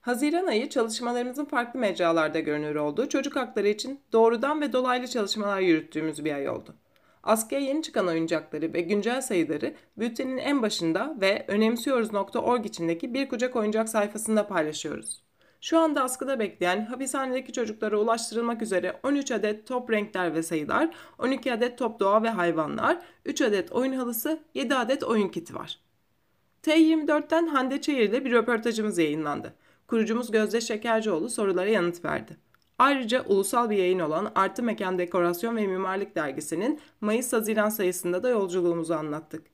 Haziran 0.02 0.48
ayı 0.48 0.70
çalışmalarımızın 0.70 1.46
farklı 1.46 1.80
mecralarda 1.80 2.40
görünür 2.40 2.76
olduğu 2.76 3.10
çocuk 3.10 3.36
hakları 3.36 3.68
için 3.68 4.02
doğrudan 4.14 4.62
ve 4.62 4.74
dolaylı 4.74 5.08
çalışmalar 5.08 5.60
yürüttüğümüz 5.60 6.26
bir 6.26 6.34
ay 6.34 6.50
oldu. 6.50 6.76
Askıya 7.26 7.62
yeni 7.62 7.82
çıkan 7.82 8.08
oyuncakları 8.08 8.74
ve 8.74 8.82
güncel 8.82 9.22
sayıları 9.22 9.74
bültenin 9.98 10.38
en 10.38 10.62
başında 10.62 11.16
ve 11.22 11.46
önemsiyoruz.org 11.48 12.66
içindeki 12.66 13.14
bir 13.14 13.30
kucak 13.30 13.56
oyuncak 13.56 13.90
sayfasında 13.90 14.48
paylaşıyoruz. 14.48 15.22
Şu 15.62 15.80
anda 15.80 16.04
askıda 16.04 16.40
bekleyen 16.40 16.86
hapishanedeki 16.86 17.54
çocuklara 17.54 17.98
ulaştırılmak 17.98 18.62
üzere 18.62 19.00
13 19.04 19.32
adet 19.32 19.68
top 19.68 19.92
renkler 19.92 20.34
ve 20.34 20.44
sayılar, 20.44 20.90
12 21.20 21.54
adet 21.54 21.78
top 21.78 22.00
doğa 22.00 22.24
ve 22.24 22.30
hayvanlar, 22.30 23.02
3 23.26 23.42
adet 23.42 23.72
oyun 23.72 23.94
halısı, 23.94 24.40
7 24.54 24.76
adet 24.76 25.04
oyun 25.04 25.30
kiti 25.30 25.56
var. 25.56 25.80
T24'ten 26.64 27.48
Hande 27.48 27.82
Çayır'da 27.82 28.26
bir 28.26 28.32
röportajımız 28.32 28.98
yayınlandı. 28.98 29.54
Kurucumuz 29.88 30.32
Gözde 30.32 30.62
Şekercioğlu 30.62 31.30
sorulara 31.30 31.70
yanıt 31.70 32.06
verdi. 32.06 32.38
Ayrıca 32.80 33.24
ulusal 33.26 33.70
bir 33.70 33.78
yayın 33.78 34.00
olan 34.00 34.32
Artı 34.36 34.64
Mekan 34.64 35.00
Dekorasyon 35.00 35.58
ve 35.58 35.68
Mimarlık 35.68 36.16
Dergisi'nin 36.16 36.80
Mayıs-Haziran 37.02 37.70
sayısında 37.70 38.24
da 38.24 38.30
yolculuğumuzu 38.30 38.94
anlattık. 38.94 39.48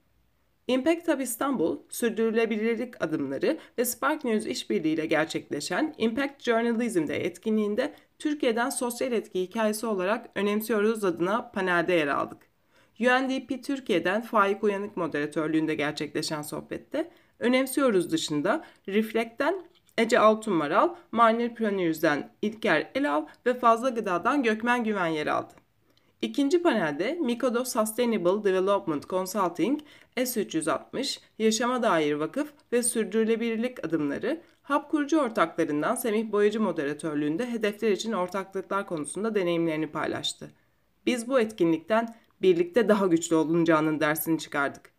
Impact 0.67 1.07
Hub 1.07 1.19
İstanbul, 1.19 1.79
sürdürülebilirlik 1.89 3.03
adımları 3.03 3.57
ve 3.77 3.85
Spark 3.85 4.23
News 4.23 4.45
işbirliğiyle 4.45 5.05
gerçekleşen 5.05 5.95
Impact 5.97 6.43
Journalism 6.43 7.07
Day 7.07 7.25
etkinliğinde 7.25 7.93
Türkiye'den 8.19 8.69
sosyal 8.69 9.11
etki 9.11 9.41
hikayesi 9.41 9.85
olarak 9.85 10.29
önemsiyoruz 10.35 11.03
adına 11.03 11.51
panelde 11.51 11.93
yer 11.93 12.07
aldık. 12.07 12.37
UNDP 12.99 13.63
Türkiye'den 13.63 14.21
Faik 14.21 14.63
Uyanık 14.63 14.97
moderatörlüğünde 14.97 15.75
gerçekleşen 15.75 16.41
sohbette 16.41 17.11
önemsiyoruz 17.39 18.11
dışında 18.11 18.65
Reflect'ten 18.87 19.63
Ece 19.97 20.19
Altunmaral, 20.19 20.95
Marnir 21.11 21.55
Planür'den 21.55 22.31
İlker 22.41 22.91
Elal 22.95 23.25
ve 23.45 23.53
Fazla 23.53 23.89
Gıda'dan 23.89 24.43
Gökmen 24.43 24.83
Güven 24.83 25.07
yer 25.07 25.27
aldı. 25.27 25.53
İkinci 26.21 26.63
panelde 26.63 27.13
Mikado 27.13 27.65
Sustainable 27.65 28.43
Development 28.43 29.09
Consulting, 29.09 29.79
S360, 30.17 31.19
Yaşama 31.39 31.83
Dair 31.83 32.13
Vakıf 32.13 32.53
ve 32.71 32.83
Sürdürülebilirlik 32.83 33.85
Adımları, 33.85 34.41
HAP 34.63 34.91
kurucu 34.91 35.19
ortaklarından 35.19 35.95
Semih 35.95 36.31
Boyacı 36.31 36.61
moderatörlüğünde 36.61 37.51
hedefler 37.51 37.91
için 37.91 38.11
ortaklıklar 38.11 38.87
konusunda 38.87 39.35
deneyimlerini 39.35 39.87
paylaştı. 39.87 40.51
Biz 41.05 41.27
bu 41.27 41.39
etkinlikten 41.39 42.15
birlikte 42.41 42.89
daha 42.89 43.07
güçlü 43.07 43.35
olunacağının 43.35 43.99
dersini 43.99 44.39
çıkardık. 44.39 44.91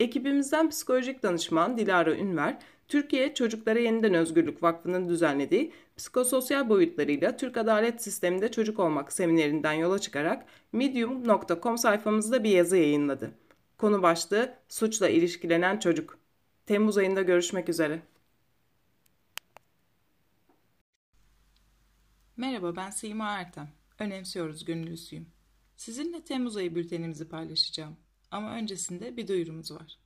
Ekibimizden 0.00 0.70
psikolojik 0.70 1.22
danışman 1.22 1.78
Dilara 1.78 2.16
Ünver, 2.16 2.58
Türkiye 2.88 3.34
Çocuklara 3.34 3.78
Yeniden 3.78 4.14
Özgürlük 4.14 4.62
Vakfı'nın 4.62 5.08
düzenlediği 5.08 5.72
psikososyal 5.96 6.68
boyutlarıyla 6.68 7.36
Türk 7.36 7.56
adalet 7.56 8.02
sisteminde 8.02 8.50
çocuk 8.50 8.78
olmak 8.78 9.12
seminerinden 9.12 9.72
yola 9.72 9.98
çıkarak 9.98 10.46
medium.com 10.72 11.78
sayfamızda 11.78 12.44
bir 12.44 12.50
yazı 12.50 12.76
yayınladı. 12.76 13.30
Konu 13.78 14.02
başlığı 14.02 14.54
suçla 14.68 15.08
ilişkilenen 15.08 15.78
çocuk. 15.78 16.18
Temmuz 16.66 16.98
ayında 16.98 17.22
görüşmek 17.22 17.68
üzere. 17.68 18.02
Merhaba 22.36 22.76
ben 22.76 22.90
Sima 22.90 23.38
Ertem. 23.38 23.68
Önemsiyoruz 23.98 24.64
gönüllüsüyüm. 24.64 25.26
Sizinle 25.76 26.24
Temmuz 26.24 26.56
ayı 26.56 26.74
bültenimizi 26.74 27.28
paylaşacağım. 27.28 27.96
Ama 28.30 28.54
öncesinde 28.54 29.16
bir 29.16 29.28
duyurumuz 29.28 29.72
var. 29.72 29.98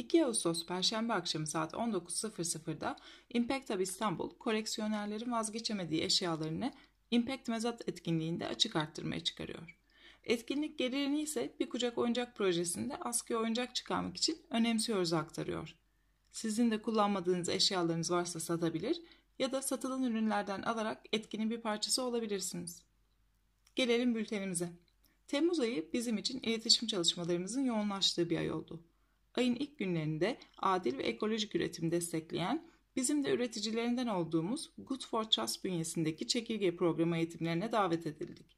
2 0.00 0.24
Ağustos 0.24 0.66
Perşembe 0.66 1.12
akşamı 1.12 1.46
saat 1.46 1.72
19.00'da 1.74 2.96
Impact 3.30 3.70
Hub 3.70 3.80
İstanbul, 3.80 4.30
koleksiyonerlerin 4.30 5.32
vazgeçemediği 5.32 6.02
eşyalarını 6.02 6.72
Impact 7.10 7.48
Mezat 7.48 7.88
etkinliğinde 7.88 8.46
açık 8.46 8.76
arttırmaya 8.76 9.24
çıkarıyor. 9.24 9.78
Etkinlik 10.24 10.78
gelirini 10.78 11.22
ise 11.22 11.54
bir 11.60 11.68
kucak 11.68 11.98
oyuncak 11.98 12.36
projesinde 12.36 12.96
askıya 12.96 13.38
oyuncak 13.38 13.74
çıkarmak 13.74 14.16
için 14.16 14.38
önemsiyoruz 14.50 15.12
aktarıyor. 15.12 15.76
Sizin 16.32 16.70
de 16.70 16.82
kullanmadığınız 16.82 17.48
eşyalarınız 17.48 18.10
varsa 18.10 18.40
satabilir 18.40 19.02
ya 19.38 19.52
da 19.52 19.62
satılan 19.62 20.02
ürünlerden 20.02 20.62
alarak 20.62 21.02
etkinin 21.12 21.50
bir 21.50 21.60
parçası 21.60 22.02
olabilirsiniz. 22.02 22.82
Gelelim 23.76 24.14
bültenimize. 24.14 24.72
Temmuz 25.28 25.60
ayı 25.60 25.92
bizim 25.92 26.18
için 26.18 26.40
iletişim 26.40 26.88
çalışmalarımızın 26.88 27.64
yoğunlaştığı 27.64 28.30
bir 28.30 28.38
ay 28.38 28.52
oldu. 28.52 28.80
Ayın 29.34 29.54
ilk 29.54 29.78
günlerinde 29.78 30.38
adil 30.58 30.98
ve 30.98 31.02
ekolojik 31.02 31.54
üretim 31.54 31.90
destekleyen, 31.90 32.70
bizim 32.96 33.24
de 33.24 33.30
üreticilerinden 33.30 34.06
olduğumuz 34.06 34.70
Good 34.78 35.06
for 35.06 35.24
Trust 35.24 35.64
bünyesindeki 35.64 36.26
çekirge 36.26 36.76
programı 36.76 37.16
eğitimlerine 37.16 37.72
davet 37.72 38.06
edildik. 38.06 38.56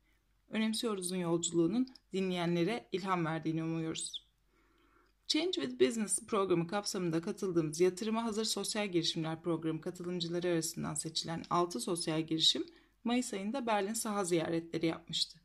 Önemsiyoruz'un 0.48 1.16
yolculuğunun 1.16 1.88
dinleyenlere 2.12 2.88
ilham 2.92 3.24
verdiğini 3.24 3.64
umuyoruz. 3.64 4.22
Change 5.26 5.52
with 5.52 5.80
Business 5.80 6.26
programı 6.26 6.66
kapsamında 6.66 7.20
katıldığımız 7.20 7.80
yatırıma 7.80 8.24
hazır 8.24 8.44
sosyal 8.44 8.88
girişimler 8.88 9.42
programı 9.42 9.80
katılımcıları 9.80 10.48
arasından 10.48 10.94
seçilen 10.94 11.42
6 11.50 11.80
sosyal 11.80 12.26
girişim 12.26 12.66
Mayıs 13.04 13.34
ayında 13.34 13.66
Berlin 13.66 13.92
saha 13.92 14.24
ziyaretleri 14.24 14.86
yapmıştı. 14.86 15.38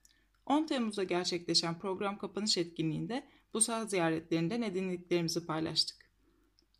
10 0.45 0.65
Temmuz'da 0.65 1.03
gerçekleşen 1.03 1.79
program 1.79 2.17
kapanış 2.17 2.57
etkinliğinde 2.57 3.27
bu 3.57 3.61
saha 3.61 3.85
ziyaretlerinden 3.85 4.61
edindiklerimizi 4.61 5.45
paylaştık. 5.45 5.97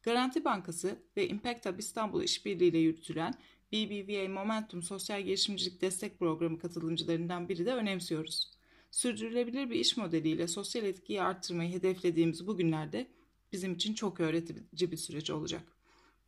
Garanti 0.04 0.46
Bankası 0.46 1.00
ve 1.18 1.28
Impact 1.28 1.66
Hub 1.66 1.80
İstanbul 1.80 2.24
işbirliğiyle 2.24 2.78
yürütülen 2.78 3.34
BBVA 3.72 4.30
Momentum 4.30 4.84
Sosyal 4.84 5.22
Girişimcilik 5.22 5.82
Destek 5.82 6.20
Programı 6.20 6.60
katılımcılarından 6.60 7.50
biri 7.50 7.66
de 7.66 7.74
önemsiyoruz. 7.74 8.52
Sürdürülebilir 8.92 9.70
bir 9.70 9.80
iş 9.80 9.98
modeliyle 9.98 10.48
sosyal 10.48 10.86
etkiyi 10.86 11.22
arttırmayı 11.22 11.74
hedeflediğimiz 11.74 12.48
bu 12.48 12.58
günlerde 12.58 13.08
bizim 13.52 13.74
için 13.74 13.94
çok 13.94 14.20
öğretici 14.20 14.92
bir 14.92 14.98
süreç 14.98 15.30
olacak. 15.30 15.64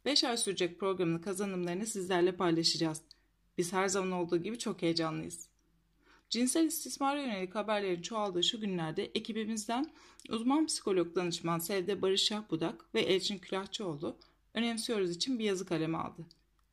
5 0.06 0.24
ay 0.24 0.38
sürecek 0.38 0.79
programın 0.79 1.20
kazanımlarını 1.20 1.86
sizlerle 1.86 2.36
paylaşacağız. 2.36 3.01
Biz 3.58 3.74
her 3.74 3.88
zaman 3.88 4.12
olduğu 4.12 4.38
gibi 4.38 4.60
çok 4.60 4.82
heyecanlıyız. 4.82 5.49
Cinsel 6.29 6.65
istismara 6.65 7.21
yönelik 7.21 7.55
haberlerin 7.55 8.01
çoğaldığı 8.01 8.43
şu 8.43 8.59
günlerde 8.59 9.05
ekibimizden 9.05 9.91
uzman 10.29 10.65
psikolog 10.65 11.15
danışman 11.15 11.59
Sevde 11.59 12.01
Barış 12.01 12.24
Şahbudak 12.24 12.95
ve 12.95 13.01
Elçin 13.01 13.38
Külahçıoğlu 13.38 14.17
önemsiyoruz 14.53 15.12
için 15.12 15.39
bir 15.39 15.43
yazı 15.43 15.65
kalemi 15.65 15.98
aldı. 15.98 16.25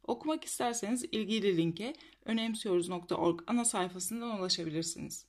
Okumak 0.03 0.45
isterseniz 0.45 1.05
ilgili 1.05 1.57
linke 1.57 1.95
önemsiyoruz.org 2.25 3.41
ana 3.47 3.65
sayfasından 3.65 4.39
ulaşabilirsiniz. 4.39 5.27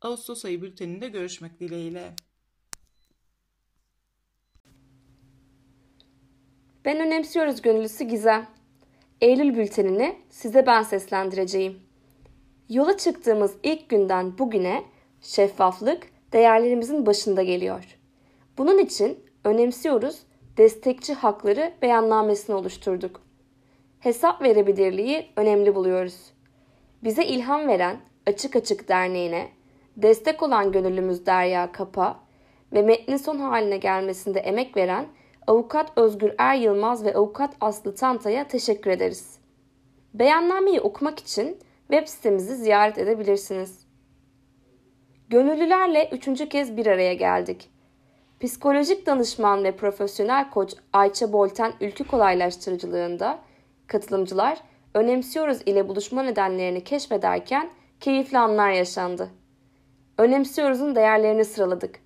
Ağustos 0.00 0.44
ayı 0.44 0.62
bülteninde 0.62 1.08
görüşmek 1.08 1.60
dileğiyle. 1.60 2.14
Ben 6.84 7.00
önemsiyoruz 7.00 7.62
gönüllüsü 7.62 8.04
Gizem. 8.04 8.48
Eylül 9.20 9.56
bültenini 9.56 10.18
size 10.30 10.66
ben 10.66 10.82
seslendireceğim. 10.82 11.85
Yola 12.68 12.96
çıktığımız 12.96 13.54
ilk 13.62 13.88
günden 13.88 14.38
bugüne 14.38 14.82
şeffaflık 15.20 16.06
değerlerimizin 16.32 17.06
başında 17.06 17.42
geliyor. 17.42 17.98
Bunun 18.58 18.78
için 18.78 19.18
önemsiyoruz 19.44 20.18
destekçi 20.56 21.14
hakları 21.14 21.72
beyannamesini 21.82 22.56
oluşturduk. 22.56 23.20
Hesap 24.00 24.42
verebilirliği 24.42 25.26
önemli 25.36 25.74
buluyoruz. 25.74 26.32
Bize 27.04 27.24
ilham 27.24 27.68
veren 27.68 27.96
Açık 28.26 28.56
Açık 28.56 28.88
Derneği'ne, 28.88 29.48
destek 29.96 30.42
olan 30.42 30.72
gönüllümüz 30.72 31.26
Derya 31.26 31.72
Kapa 31.72 32.20
ve 32.72 32.82
metnin 32.82 33.16
son 33.16 33.38
haline 33.38 33.76
gelmesinde 33.76 34.40
emek 34.40 34.76
veren 34.76 35.06
Avukat 35.46 35.92
Özgür 35.96 36.34
Er 36.38 36.54
Yılmaz 36.54 37.04
ve 37.04 37.14
Avukat 37.14 37.54
Aslı 37.60 37.94
Tanta'ya 37.94 38.48
teşekkür 38.48 38.90
ederiz. 38.90 39.38
Beyannameyi 40.14 40.80
okumak 40.80 41.18
için 41.18 41.58
web 41.90 42.08
sitemizi 42.08 42.56
ziyaret 42.56 42.98
edebilirsiniz. 42.98 43.86
Gönüllülerle 45.28 46.08
üçüncü 46.12 46.48
kez 46.48 46.76
bir 46.76 46.86
araya 46.86 47.14
geldik. 47.14 47.70
Psikolojik 48.40 49.06
danışman 49.06 49.64
ve 49.64 49.76
profesyonel 49.76 50.50
koç 50.50 50.74
Ayça 50.92 51.32
Bolten 51.32 51.72
ülkü 51.80 52.04
kolaylaştırıcılığında 52.04 53.38
katılımcılar 53.86 54.58
önemsiyoruz 54.94 55.58
ile 55.66 55.88
buluşma 55.88 56.22
nedenlerini 56.22 56.84
keşfederken 56.84 57.70
keyifli 58.00 58.38
anlar 58.38 58.70
yaşandı. 58.70 59.30
Önemsiyoruz'un 60.18 60.94
değerlerini 60.94 61.44
sıraladık. 61.44 62.00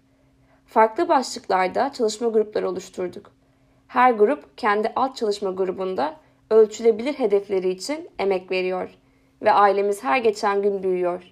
Farklı 0.66 1.08
başlıklarda 1.08 1.92
çalışma 1.92 2.28
grupları 2.28 2.68
oluşturduk. 2.68 3.32
Her 3.86 4.12
grup 4.12 4.58
kendi 4.58 4.92
alt 4.96 5.16
çalışma 5.16 5.50
grubunda 5.50 6.16
ölçülebilir 6.50 7.14
hedefleri 7.14 7.70
için 7.70 8.08
emek 8.18 8.50
veriyor 8.50 8.99
ve 9.42 9.52
ailemiz 9.52 10.04
her 10.04 10.18
geçen 10.18 10.62
gün 10.62 10.82
büyüyor. 10.82 11.22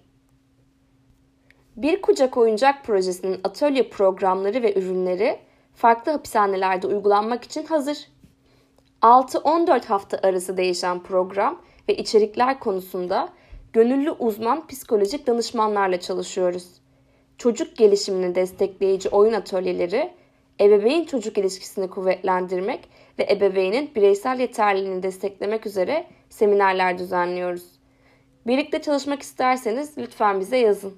Bir 1.76 2.02
Kucak 2.02 2.36
Oyuncak 2.36 2.84
Projesi'nin 2.84 3.40
atölye 3.44 3.88
programları 3.88 4.62
ve 4.62 4.74
ürünleri 4.74 5.38
farklı 5.74 6.12
hapishanelerde 6.12 6.86
uygulanmak 6.86 7.44
için 7.44 7.64
hazır. 7.64 8.08
6-14 9.02 9.84
hafta 9.84 10.18
arası 10.22 10.56
değişen 10.56 11.02
program 11.02 11.62
ve 11.88 11.96
içerikler 11.96 12.60
konusunda 12.60 13.28
gönüllü 13.72 14.10
uzman 14.10 14.66
psikolojik 14.66 15.26
danışmanlarla 15.26 16.00
çalışıyoruz. 16.00 16.66
Çocuk 17.38 17.76
gelişimini 17.76 18.34
destekleyici 18.34 19.08
oyun 19.08 19.32
atölyeleri, 19.32 20.12
ebeveyn 20.60 21.04
çocuk 21.04 21.38
ilişkisini 21.38 21.90
kuvvetlendirmek 21.90 22.88
ve 23.18 23.26
ebeveynin 23.30 23.90
bireysel 23.94 24.40
yeterliliğini 24.40 25.02
desteklemek 25.02 25.66
üzere 25.66 26.06
seminerler 26.28 26.98
düzenliyoruz. 26.98 27.77
Birlikte 28.48 28.82
çalışmak 28.82 29.22
isterseniz 29.22 29.98
lütfen 29.98 30.40
bize 30.40 30.56
yazın. 30.56 30.94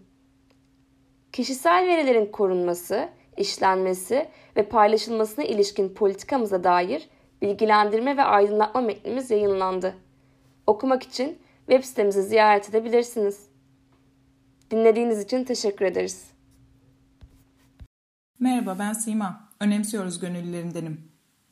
Kişisel 1.32 1.86
verilerin 1.86 2.26
korunması, 2.26 3.08
işlenmesi 3.36 4.28
ve 4.56 4.68
paylaşılmasına 4.68 5.44
ilişkin 5.44 5.94
politikamıza 5.94 6.64
dair 6.64 7.08
bilgilendirme 7.42 8.16
ve 8.16 8.22
aydınlatma 8.22 8.80
metnimiz 8.80 9.30
yayınlandı. 9.30 9.94
Okumak 10.66 11.02
için 11.02 11.38
web 11.66 11.84
sitemizi 11.84 12.22
ziyaret 12.22 12.68
edebilirsiniz. 12.68 13.48
Dinlediğiniz 14.70 15.20
için 15.20 15.44
teşekkür 15.44 15.84
ederiz. 15.84 16.30
Merhaba 18.38 18.76
ben 18.78 18.92
Sima. 18.92 19.48
Önemsiyoruz 19.60 20.20
gönüllülerindenim. 20.20 21.00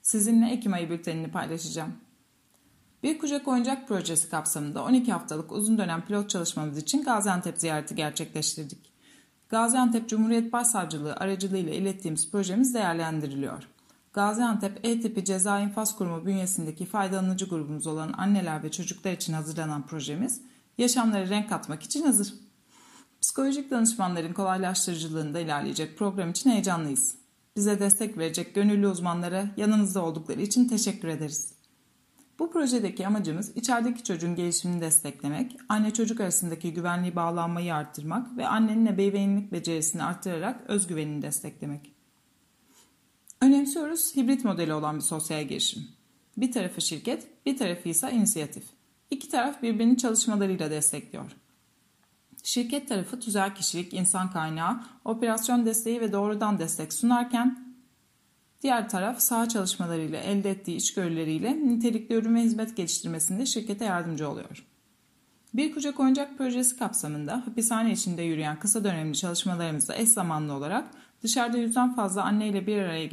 Sizinle 0.02 0.50
Ekim 0.50 0.72
ayı 0.72 0.90
bültenini 0.90 1.30
paylaşacağım. 1.30 2.07
Bir 3.02 3.18
Kucak 3.18 3.48
Oyuncak 3.48 3.88
Projesi 3.88 4.28
kapsamında 4.28 4.84
12 4.84 5.12
haftalık 5.12 5.52
uzun 5.52 5.78
dönem 5.78 6.04
pilot 6.04 6.30
çalışmamız 6.30 6.78
için 6.78 7.02
Gaziantep 7.02 7.58
ziyareti 7.58 7.94
gerçekleştirdik. 7.94 8.92
Gaziantep 9.48 10.08
Cumhuriyet 10.08 10.52
Başsavcılığı 10.52 11.16
aracılığıyla 11.16 11.72
ilettiğimiz 11.72 12.30
projemiz 12.30 12.74
değerlendiriliyor. 12.74 13.68
Gaziantep 14.12 14.80
E-Tipi 14.82 15.24
Ceza 15.24 15.60
İnfaz 15.60 15.96
Kurumu 15.96 16.26
bünyesindeki 16.26 16.86
faydalanıcı 16.86 17.48
grubumuz 17.48 17.86
olan 17.86 18.12
anneler 18.12 18.62
ve 18.62 18.70
çocuklar 18.70 19.12
için 19.12 19.32
hazırlanan 19.32 19.86
projemiz 19.86 20.40
yaşamlara 20.78 21.28
renk 21.28 21.48
katmak 21.48 21.82
için 21.82 22.02
hazır. 22.02 22.34
Psikolojik 23.22 23.70
danışmanların 23.70 24.32
kolaylaştırıcılığında 24.32 25.40
ilerleyecek 25.40 25.98
program 25.98 26.30
için 26.30 26.50
heyecanlıyız. 26.50 27.14
Bize 27.56 27.80
destek 27.80 28.18
verecek 28.18 28.54
gönüllü 28.54 28.88
uzmanlara 28.88 29.46
yanımızda 29.56 30.04
oldukları 30.04 30.40
için 30.42 30.68
teşekkür 30.68 31.08
ederiz. 31.08 31.57
Bu 32.38 32.50
projedeki 32.50 33.06
amacımız 33.06 33.56
içerideki 33.56 34.04
çocuğun 34.04 34.34
gelişimini 34.34 34.80
desteklemek, 34.80 35.56
anne 35.68 35.92
çocuk 35.92 36.20
arasındaki 36.20 36.74
güvenliği 36.74 37.16
bağlanmayı 37.16 37.74
arttırmak 37.74 38.36
ve 38.36 38.46
annenin 38.46 38.86
ebeveynlik 38.86 39.52
becerisini 39.52 40.02
arttırarak 40.02 40.70
özgüvenini 40.70 41.22
desteklemek. 41.22 41.92
Önemsiyoruz 43.40 44.16
hibrit 44.16 44.44
modeli 44.44 44.74
olan 44.74 44.96
bir 44.96 45.00
sosyal 45.00 45.44
girişim. 45.44 45.88
Bir 46.36 46.52
tarafı 46.52 46.80
şirket, 46.80 47.46
bir 47.46 47.56
tarafı 47.56 47.88
ise 47.88 48.12
inisiyatif. 48.12 48.64
İki 49.10 49.28
taraf 49.28 49.62
birbirini 49.62 49.96
çalışmalarıyla 49.96 50.70
destekliyor. 50.70 51.32
Şirket 52.42 52.88
tarafı 52.88 53.20
tüzel 53.20 53.54
kişilik, 53.54 53.94
insan 53.94 54.30
kaynağı, 54.30 54.84
operasyon 55.04 55.66
desteği 55.66 56.00
ve 56.00 56.12
doğrudan 56.12 56.58
destek 56.58 56.92
sunarken 56.92 57.67
diğer 58.62 58.88
taraf 58.88 59.20
saha 59.20 59.48
çalışmalarıyla 59.48 60.20
elde 60.20 60.50
ettiği 60.50 60.76
içgörüleriyle 60.76 61.56
nitelikli 61.56 62.14
ürün 62.14 62.34
ve 62.34 62.42
hizmet 62.42 62.76
geliştirmesinde 62.76 63.46
şirkete 63.46 63.84
yardımcı 63.84 64.28
oluyor. 64.28 64.66
Bir 65.54 65.74
Kucak 65.74 66.00
Oyuncak 66.00 66.38
Projesi 66.38 66.78
kapsamında 66.78 67.46
hapishane 67.46 67.92
içinde 67.92 68.22
yürüyen 68.22 68.58
kısa 68.58 68.84
dönemli 68.84 69.16
çalışmalarımızda 69.16 69.96
eş 69.96 70.08
zamanlı 70.08 70.52
olarak 70.52 70.90
dışarıda 71.22 71.58
yüzden 71.58 71.94
fazla 71.94 72.22
anneyle 72.22 72.66
bir 72.66 72.78
araya 72.78 73.06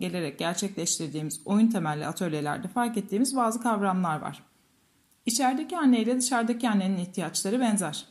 gelerek 0.00 0.38
gerçekleştirdiğimiz 0.38 1.40
oyun 1.44 1.68
temelli 1.68 2.06
atölyelerde 2.06 2.68
fark 2.68 2.96
ettiğimiz 2.96 3.36
bazı 3.36 3.62
kavramlar 3.62 4.20
var. 4.20 4.42
İçerideki 5.26 5.78
anne 5.78 6.00
ile 6.00 6.16
dışarıdaki 6.16 6.68
annenin 6.68 6.98
ihtiyaçları 6.98 7.60
benzer. 7.60 8.04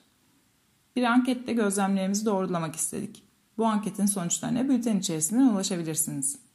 Bir 0.95 1.03
anketle 1.03 1.53
gözlemlerimizi 1.53 2.25
doğrulamak 2.25 2.75
istedik. 2.75 3.23
Bu 3.57 3.65
anketin 3.65 4.05
sonuçlarına 4.05 4.69
bülten 4.69 4.99
içerisinden 4.99 5.47
ulaşabilirsiniz. 5.47 6.50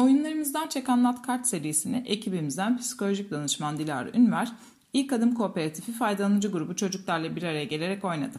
Oyunlarımızdan 0.00 0.68
Çek 0.68 0.88
Anlat 0.88 1.22
Kart 1.22 1.46
serisini 1.46 2.02
ekibimizden 2.06 2.78
psikolojik 2.78 3.30
danışman 3.30 3.78
Dilara 3.78 4.10
Ünver, 4.10 4.52
İlk 4.92 5.12
Adım 5.12 5.34
Kooperatifi 5.34 5.92
faydalanıcı 5.92 6.52
grubu 6.52 6.76
çocuklarla 6.76 7.36
bir 7.36 7.42
araya 7.42 7.64
gelerek 7.64 8.04
oynadı. 8.04 8.38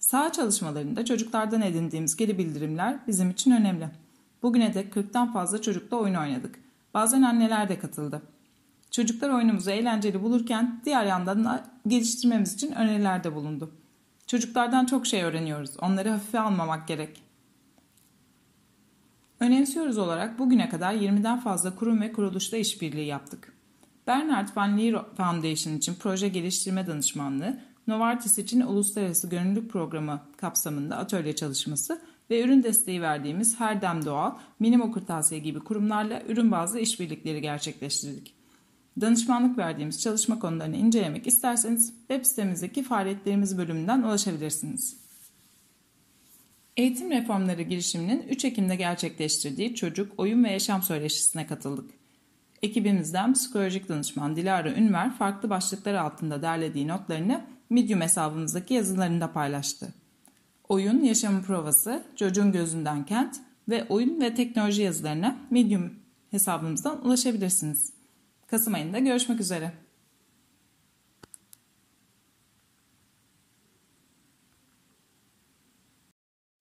Saha 0.00 0.32
çalışmalarında 0.32 1.04
çocuklardan 1.04 1.62
edindiğimiz 1.62 2.16
geri 2.16 2.38
bildirimler 2.38 2.98
bizim 3.06 3.30
için 3.30 3.50
önemli. 3.50 3.88
Bugüne 4.42 4.74
dek 4.74 4.94
40'tan 4.94 5.32
fazla 5.32 5.62
çocukla 5.62 5.96
oyun 5.96 6.14
oynadık. 6.14 6.58
Bazen 6.94 7.22
anneler 7.22 7.68
de 7.68 7.78
katıldı. 7.78 8.22
Çocuklar 8.90 9.30
oyunumuzu 9.30 9.70
eğlenceli 9.70 10.22
bulurken 10.22 10.80
diğer 10.84 11.04
yandan 11.04 11.44
da 11.44 11.64
geliştirmemiz 11.86 12.54
için 12.54 12.72
önerilerde 12.72 13.34
bulundu. 13.34 13.70
Çocuklardan 14.26 14.86
çok 14.86 15.06
şey 15.06 15.22
öğreniyoruz. 15.22 15.70
Onları 15.80 16.10
hafife 16.10 16.40
almamak 16.40 16.88
gerek. 16.88 17.27
Önemsiyoruz 19.40 19.98
olarak 19.98 20.38
bugüne 20.38 20.68
kadar 20.68 20.94
20'den 20.94 21.40
fazla 21.40 21.74
kurum 21.74 22.00
ve 22.00 22.12
kuruluşla 22.12 22.56
işbirliği 22.56 23.06
yaptık. 23.06 23.52
Bernard 24.06 24.48
Van 24.56 24.78
Leer 24.78 25.04
Foundation 25.16 25.74
için 25.74 25.94
proje 25.94 26.28
geliştirme 26.28 26.86
danışmanlığı, 26.86 27.60
Novartis 27.86 28.38
için 28.38 28.60
uluslararası 28.60 29.28
gönüllülük 29.28 29.70
programı 29.70 30.20
kapsamında 30.36 30.96
atölye 30.96 31.36
çalışması 31.36 32.00
ve 32.30 32.42
ürün 32.42 32.62
desteği 32.62 33.02
verdiğimiz 33.02 33.60
Herdem 33.60 34.04
Doğal, 34.04 34.34
Minimo 34.60 34.92
Kırtasiye 34.92 35.40
gibi 35.40 35.60
kurumlarla 35.60 36.22
ürün 36.28 36.50
bazlı 36.50 36.80
işbirlikleri 36.80 37.40
gerçekleştirdik. 37.40 38.34
Danışmanlık 39.00 39.58
verdiğimiz 39.58 40.02
çalışma 40.02 40.38
konularını 40.38 40.76
incelemek 40.76 41.26
isterseniz 41.26 41.94
web 41.98 42.24
sitemizdeki 42.24 42.82
faaliyetlerimiz 42.82 43.58
bölümünden 43.58 44.02
ulaşabilirsiniz. 44.02 45.07
Eğitim 46.78 47.10
Reformları 47.10 47.62
girişiminin 47.62 48.22
3 48.28 48.44
Ekim'de 48.44 48.76
gerçekleştirdiği 48.76 49.74
çocuk, 49.74 50.12
oyun 50.16 50.44
ve 50.44 50.50
yaşam 50.50 50.82
söyleşisine 50.82 51.46
katıldık. 51.46 51.90
Ekibimizden 52.62 53.34
psikolojik 53.34 53.88
danışman 53.88 54.36
Dilara 54.36 54.72
Ünver 54.72 55.14
farklı 55.14 55.50
başlıklar 55.50 55.94
altında 55.94 56.42
derlediği 56.42 56.88
notlarını 56.88 57.44
Medium 57.70 58.00
hesabımızdaki 58.00 58.74
yazılarında 58.74 59.32
paylaştı. 59.32 59.94
Oyun, 60.68 61.02
yaşamın 61.04 61.42
provası, 61.42 62.02
çocuğun 62.16 62.52
gözünden 62.52 63.06
kent 63.06 63.36
ve 63.68 63.86
oyun 63.88 64.20
ve 64.20 64.34
teknoloji 64.34 64.82
yazılarına 64.82 65.36
Medium 65.50 65.94
hesabımızdan 66.30 67.06
ulaşabilirsiniz. 67.06 67.92
Kasım 68.46 68.74
ayında 68.74 68.98
görüşmek 68.98 69.40
üzere. 69.40 69.72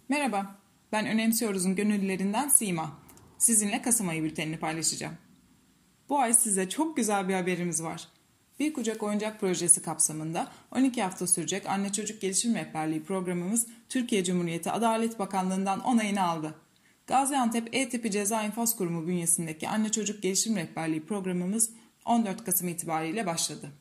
Merhaba, 0.09 0.55
ben 0.91 1.07
Önemsiyoruz'un 1.07 1.75
gönüllülerinden 1.75 2.49
Sima. 2.49 2.99
Sizinle 3.37 3.81
Kasım 3.81 4.09
ayı 4.09 4.23
bültenini 4.23 4.59
paylaşacağım. 4.59 5.13
Bu 6.09 6.19
ay 6.19 6.33
size 6.33 6.69
çok 6.69 6.97
güzel 6.97 7.27
bir 7.27 7.33
haberimiz 7.33 7.83
var. 7.83 8.07
Bir 8.59 8.73
Kucak 8.73 9.03
Oyuncak 9.03 9.39
Projesi 9.39 9.81
kapsamında 9.81 10.51
12 10.71 11.03
hafta 11.03 11.27
sürecek 11.27 11.65
Anne 11.65 11.91
Çocuk 11.91 12.21
Gelişim 12.21 12.55
Rehberliği 12.55 13.03
programımız 13.03 13.67
Türkiye 13.89 14.23
Cumhuriyeti 14.23 14.71
Adalet 14.71 15.19
Bakanlığı'ndan 15.19 15.79
onayını 15.79 16.21
aldı. 16.23 16.55
Gaziantep 17.07 17.75
E-Tipi 17.75 18.11
Ceza 18.11 18.43
İnfaz 18.43 18.75
Kurumu 18.75 19.07
bünyesindeki 19.07 19.69
Anne 19.69 19.91
Çocuk 19.91 20.23
Gelişim 20.23 20.55
Rehberliği 20.55 21.05
programımız 21.05 21.69
14 22.05 22.45
Kasım 22.45 22.67
itibariyle 22.67 23.25
başladı. 23.25 23.71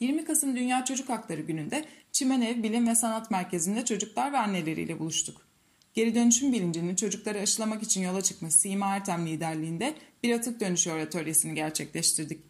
20 0.00 0.24
Kasım 0.24 0.56
Dünya 0.56 0.84
Çocuk 0.84 1.08
Hakları 1.08 1.40
Günü'nde 1.40 1.84
Çimenev 2.12 2.62
Bilim 2.62 2.88
ve 2.88 2.94
Sanat 2.94 3.30
Merkezi'nde 3.30 3.84
çocuklar 3.84 4.32
ve 4.32 4.38
anneleriyle 4.38 4.98
buluştuk. 4.98 5.48
Geri 5.94 6.14
dönüşüm 6.14 6.52
bilincini 6.52 6.96
çocukları 6.96 7.38
aşılamak 7.38 7.82
için 7.82 8.02
yola 8.02 8.22
çıkmış 8.22 8.54
Sima 8.54 8.96
Ertem 8.96 9.26
liderliğinde 9.26 9.94
bir 10.22 10.34
atık 10.34 10.60
dönüşüyor 10.60 10.98
atölyesini 10.98 11.54
gerçekleştirdik. 11.54 12.40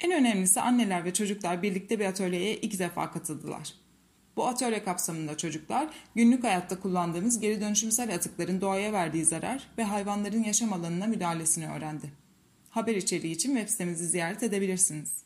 En 0.00 0.12
önemlisi 0.12 0.60
anneler 0.60 1.04
ve 1.04 1.12
çocuklar 1.12 1.62
birlikte 1.62 1.98
bir 1.98 2.04
atölyeye 2.04 2.56
iki 2.56 2.78
defa 2.78 3.10
katıldılar. 3.10 3.74
Bu 4.36 4.46
atölye 4.46 4.84
kapsamında 4.84 5.36
çocuklar 5.36 5.88
günlük 6.14 6.44
hayatta 6.44 6.80
kullandığımız 6.80 7.40
geri 7.40 7.60
dönüşümsel 7.60 8.14
atıkların 8.14 8.60
doğaya 8.60 8.92
verdiği 8.92 9.24
zarar 9.24 9.68
ve 9.78 9.84
hayvanların 9.84 10.44
yaşam 10.44 10.72
alanına 10.72 11.06
müdahalesini 11.06 11.68
öğrendi. 11.68 12.12
Haber 12.70 12.96
içeriği 12.96 13.34
için 13.34 13.56
web 13.56 13.68
sitemizi 13.68 14.06
ziyaret 14.08 14.42
edebilirsiniz. 14.42 15.25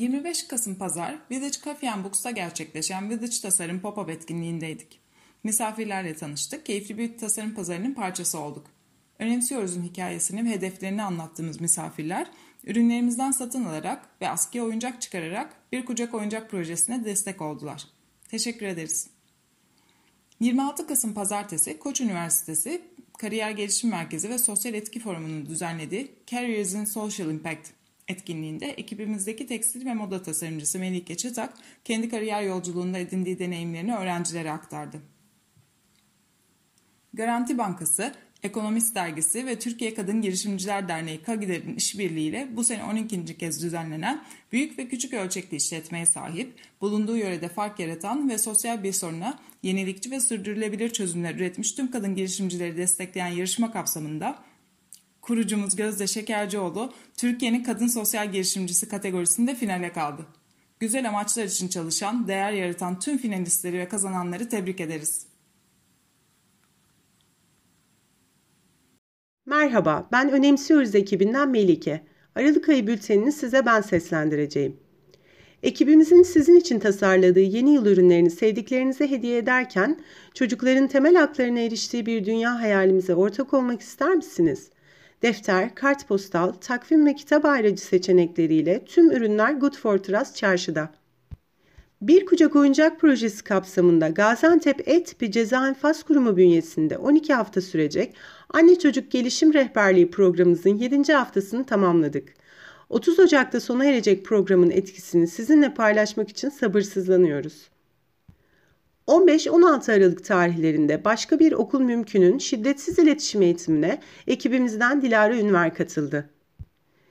25 0.00 0.48
Kasım 0.48 0.74
Pazar 0.74 1.18
Village 1.30 1.58
Coffee 1.64 1.90
and 1.90 2.04
Books'ta 2.04 2.30
gerçekleşen 2.30 3.10
Village 3.10 3.40
Tasarım 3.42 3.80
Pop-Up 3.80 4.12
etkinliğindeydik. 4.12 5.00
Misafirlerle 5.44 6.14
tanıştık, 6.14 6.66
keyifli 6.66 6.98
bir 6.98 7.18
tasarım 7.18 7.54
pazarının 7.54 7.94
parçası 7.94 8.38
olduk. 8.38 8.66
Önemsiyoruz'un 9.18 9.82
hikayesini 9.82 10.44
ve 10.44 10.50
hedeflerini 10.50 11.02
anlattığımız 11.02 11.60
misafirler, 11.60 12.26
ürünlerimizden 12.64 13.30
satın 13.30 13.64
alarak 13.64 14.08
ve 14.20 14.28
askıya 14.28 14.64
oyuncak 14.64 15.02
çıkararak 15.02 15.56
bir 15.72 15.84
kucak 15.86 16.14
oyuncak 16.14 16.50
projesine 16.50 17.04
destek 17.04 17.42
oldular. 17.42 17.84
Teşekkür 18.28 18.66
ederiz. 18.66 19.10
26 20.40 20.86
Kasım 20.86 21.14
Pazartesi 21.14 21.78
Koç 21.78 22.00
Üniversitesi 22.00 22.82
Kariyer 23.18 23.50
Gelişim 23.50 23.90
Merkezi 23.90 24.30
ve 24.30 24.38
Sosyal 24.38 24.74
Etki 24.74 25.00
Forumu'nun 25.00 25.46
düzenlediği 25.46 26.12
Careers 26.26 26.74
in 26.74 26.84
Social 26.84 27.30
Impact 27.30 27.79
etkinliğinde 28.10 28.66
ekibimizdeki 28.66 29.46
tekstil 29.46 29.86
ve 29.86 29.94
moda 29.94 30.22
tasarımcısı 30.22 30.78
Melike 30.78 31.16
Çıtak 31.16 31.54
kendi 31.84 32.08
kariyer 32.08 32.42
yolculuğunda 32.42 32.98
edindiği 32.98 33.38
deneyimlerini 33.38 33.94
öğrencilere 33.94 34.52
aktardı. 34.52 35.00
Garanti 37.14 37.58
Bankası, 37.58 38.14
Ekonomist 38.42 38.94
Dergisi 38.94 39.46
ve 39.46 39.58
Türkiye 39.58 39.94
Kadın 39.94 40.22
Girişimciler 40.22 40.88
Derneği 40.88 41.22
KAGİDER'in 41.22 41.76
işbirliğiyle 41.76 42.48
bu 42.56 42.64
sene 42.64 42.84
12. 42.84 43.38
kez 43.38 43.62
düzenlenen 43.62 44.24
büyük 44.52 44.78
ve 44.78 44.88
küçük 44.88 45.14
ölçekli 45.14 45.56
işletmeye 45.56 46.06
sahip, 46.06 46.52
bulunduğu 46.80 47.16
yörede 47.16 47.48
fark 47.48 47.80
yaratan 47.80 48.28
ve 48.28 48.38
sosyal 48.38 48.82
bir 48.82 48.92
soruna 48.92 49.38
yenilikçi 49.62 50.10
ve 50.10 50.20
sürdürülebilir 50.20 50.90
çözümler 50.90 51.34
üretmiş 51.34 51.72
tüm 51.72 51.90
kadın 51.90 52.14
girişimcileri 52.14 52.76
destekleyen 52.76 53.26
yarışma 53.26 53.72
kapsamında 53.72 54.38
kurucumuz 55.30 55.76
Gözde 55.76 56.06
Şekercioğlu 56.06 56.92
Türkiye'nin 57.16 57.62
kadın 57.62 57.86
sosyal 57.86 58.32
girişimcisi 58.32 58.88
kategorisinde 58.88 59.54
finale 59.54 59.92
kaldı. 59.92 60.26
Güzel 60.80 61.08
amaçlar 61.08 61.44
için 61.44 61.68
çalışan, 61.68 62.28
değer 62.28 62.52
yaratan 62.52 62.98
tüm 62.98 63.18
finalistleri 63.18 63.78
ve 63.78 63.88
kazananları 63.88 64.48
tebrik 64.48 64.80
ederiz. 64.80 65.26
Merhaba, 69.46 70.08
ben 70.12 70.30
Önemsiyoruz 70.30 70.94
ekibinden 70.94 71.48
Melike. 71.48 72.06
Aralık 72.34 72.68
ayı 72.68 72.86
bültenini 72.86 73.32
size 73.32 73.66
ben 73.66 73.80
seslendireceğim. 73.80 74.76
Ekibimizin 75.62 76.22
sizin 76.22 76.56
için 76.56 76.78
tasarladığı 76.78 77.40
yeni 77.40 77.74
yıl 77.74 77.86
ürünlerini 77.86 78.30
sevdiklerinize 78.30 79.10
hediye 79.10 79.38
ederken 79.38 80.00
çocukların 80.34 80.88
temel 80.88 81.14
haklarına 81.14 81.60
eriştiği 81.60 82.06
bir 82.06 82.24
dünya 82.24 82.60
hayalimize 82.60 83.14
ortak 83.14 83.54
olmak 83.54 83.80
ister 83.80 84.14
misiniz? 84.14 84.70
Defter, 85.22 85.74
kartpostal, 85.74 86.52
takvim 86.52 87.06
ve 87.06 87.14
kitap 87.14 87.44
ayrıcı 87.44 87.82
seçenekleriyle 87.82 88.84
tüm 88.84 89.10
ürünler 89.10 89.52
Good 89.52 89.76
for 89.76 89.98
çarşıda. 90.34 90.92
Bir 92.02 92.26
Kucak 92.26 92.56
Oyuncak 92.56 93.00
Projesi 93.00 93.44
kapsamında 93.44 94.08
Gaziantep 94.08 94.88
Et 94.88 95.06
tipi 95.06 95.32
ceza 95.32 95.68
enfaz 95.68 96.02
kurumu 96.02 96.36
bünyesinde 96.36 96.98
12 96.98 97.34
hafta 97.34 97.60
sürecek 97.60 98.14
Anne 98.50 98.78
Çocuk 98.78 99.10
Gelişim 99.10 99.54
Rehberliği 99.54 100.10
programımızın 100.10 100.70
7. 100.70 101.12
haftasını 101.12 101.66
tamamladık. 101.66 102.34
30 102.88 103.18
Ocak'ta 103.18 103.60
sona 103.60 103.84
erecek 103.84 104.24
programın 104.24 104.70
etkisini 104.70 105.28
sizinle 105.28 105.74
paylaşmak 105.74 106.28
için 106.28 106.48
sabırsızlanıyoruz. 106.48 107.70
15-16 109.06 109.92
Aralık 109.92 110.24
tarihlerinde 110.24 111.04
başka 111.04 111.38
bir 111.38 111.52
okul 111.52 111.80
mümkünün 111.80 112.38
şiddetsiz 112.38 112.98
iletişim 112.98 113.42
eğitimine 113.42 114.00
ekibimizden 114.26 115.02
Dilara 115.02 115.36
Ünver 115.36 115.74
katıldı. 115.74 116.30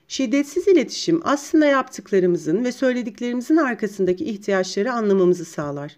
Şiddetsiz 0.07 0.67
iletişim 0.67 1.21
aslında 1.23 1.65
yaptıklarımızın 1.65 2.63
ve 2.63 2.71
söylediklerimizin 2.71 3.57
arkasındaki 3.57 4.25
ihtiyaçları 4.25 4.93
anlamamızı 4.93 5.45
sağlar. 5.45 5.95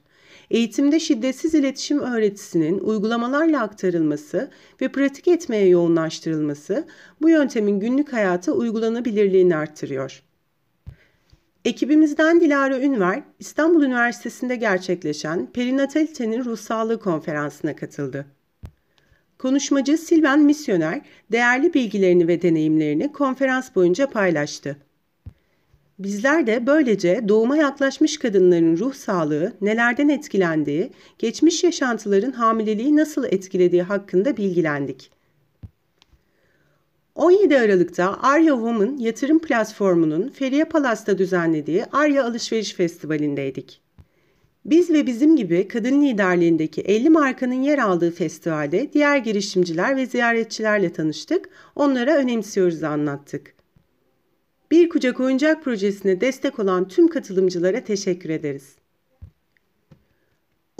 Eğitimde 0.51 0.99
şiddetsiz 0.99 1.53
iletişim 1.53 1.99
öğretisinin 1.99 2.79
uygulamalarla 2.79 3.61
aktarılması 3.61 4.51
ve 4.81 4.87
pratik 4.87 5.27
etmeye 5.27 5.67
yoğunlaştırılması 5.67 6.87
bu 7.21 7.29
yöntemin 7.29 7.79
günlük 7.79 8.13
hayata 8.13 8.51
uygulanabilirliğini 8.51 9.55
arttırıyor. 9.55 10.23
Ekibimizden 11.65 12.41
Dilara 12.41 12.79
Ünver, 12.79 13.23
İstanbul 13.39 13.83
Üniversitesi'nde 13.83 14.55
gerçekleşen 14.55 15.45
Perinatalitenin 15.53 16.45
Ruh 16.45 16.57
Sağlığı 16.57 16.99
Konferansı'na 16.99 17.75
katıldı. 17.75 18.25
Konuşmacı 19.37 19.97
Silvan 19.97 20.39
Misyoner 20.39 21.01
değerli 21.31 21.73
bilgilerini 21.73 22.27
ve 22.27 22.41
deneyimlerini 22.41 23.11
konferans 23.11 23.75
boyunca 23.75 24.07
paylaştı. 24.07 24.77
Bizler 25.99 26.47
de 26.47 26.67
böylece 26.67 27.21
doğuma 27.27 27.57
yaklaşmış 27.57 28.19
kadınların 28.19 28.77
ruh 28.77 28.93
sağlığı, 28.93 29.53
nelerden 29.61 30.09
etkilendiği, 30.09 30.91
geçmiş 31.19 31.63
yaşantıların 31.63 32.31
hamileliği 32.31 32.95
nasıl 32.95 33.23
etkilediği 33.23 33.83
hakkında 33.83 34.37
bilgilendik. 34.37 35.11
17 37.15 37.57
Aralık'ta 37.59 38.19
Arya 38.21 38.53
Woman 38.53 38.97
yatırım 38.97 39.39
platformunun 39.39 40.29
Feriye 40.29 40.65
Palas'ta 40.65 41.17
düzenlediği 41.17 41.85
Arya 41.91 42.25
Alışveriş 42.25 42.73
Festivali'ndeydik. 42.73 43.81
Biz 44.65 44.89
ve 44.89 45.05
bizim 45.07 45.35
gibi 45.35 45.67
kadın 45.67 46.01
liderliğindeki 46.01 46.81
50 46.81 47.09
markanın 47.09 47.61
yer 47.61 47.77
aldığı 47.77 48.11
festivalde 48.11 48.93
diğer 48.93 49.17
girişimciler 49.17 49.95
ve 49.95 50.05
ziyaretçilerle 50.05 50.93
tanıştık, 50.93 51.49
onlara 51.75 52.15
önemsiyoruz 52.15 52.83
anlattık. 52.83 53.53
Bir 54.71 54.89
Kucak 54.89 55.19
Oyuncak 55.19 55.63
Projesi'ne 55.63 56.21
destek 56.21 56.59
olan 56.59 56.87
tüm 56.87 57.07
katılımcılara 57.07 57.83
teşekkür 57.83 58.29
ederiz. 58.29 58.75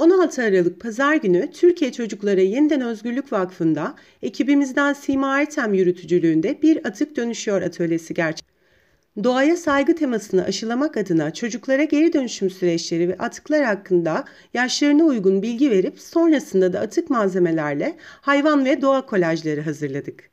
16 0.02 0.44
Aralık 0.44 0.80
Pazar 0.80 1.16
günü 1.16 1.52
Türkiye 1.52 1.92
Çocuklara 1.92 2.42
Yeniden 2.42 2.82
Özgürlük 2.82 3.32
Vakfı'nda 3.32 3.96
ekibimizden 4.22 4.94
Sima 4.94 5.42
Ertem 5.42 5.74
yürütücülüğünde 5.74 6.62
bir 6.62 6.86
atık 6.88 7.16
dönüşüyor 7.16 7.62
atölyesi 7.62 8.14
gerçekleşti. 8.14 9.24
Doğaya 9.24 9.58
saygı 9.58 9.96
temasını 9.96 10.44
aşılamak 10.44 10.98
adına 10.98 11.34
çocuklara 11.34 11.84
geri 11.84 12.14
dönüşüm 12.14 12.50
süreçleri 12.50 13.10
ve 13.10 13.18
atıklar 13.18 13.64
hakkında 13.64 14.26
yaşlarına 14.54 15.04
uygun 15.04 15.42
bilgi 15.42 15.72
verip 15.72 16.00
sonrasında 16.00 16.74
da 16.74 16.80
atık 16.80 17.10
malzemelerle 17.10 17.96
hayvan 18.22 18.66
ve 18.66 18.82
doğa 18.82 19.06
kolajları 19.06 19.62
hazırladık. 19.62 20.30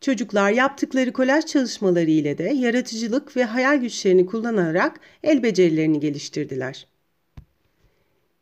Çocuklar 0.00 0.50
yaptıkları 0.50 1.12
kolaj 1.12 1.44
çalışmaları 1.44 2.10
ile 2.10 2.38
de 2.38 2.44
yaratıcılık 2.44 3.36
ve 3.36 3.44
hayal 3.44 3.76
güçlerini 3.80 4.26
kullanarak 4.26 5.00
el 5.22 5.42
becerilerini 5.42 6.00
geliştirdiler. 6.00 6.86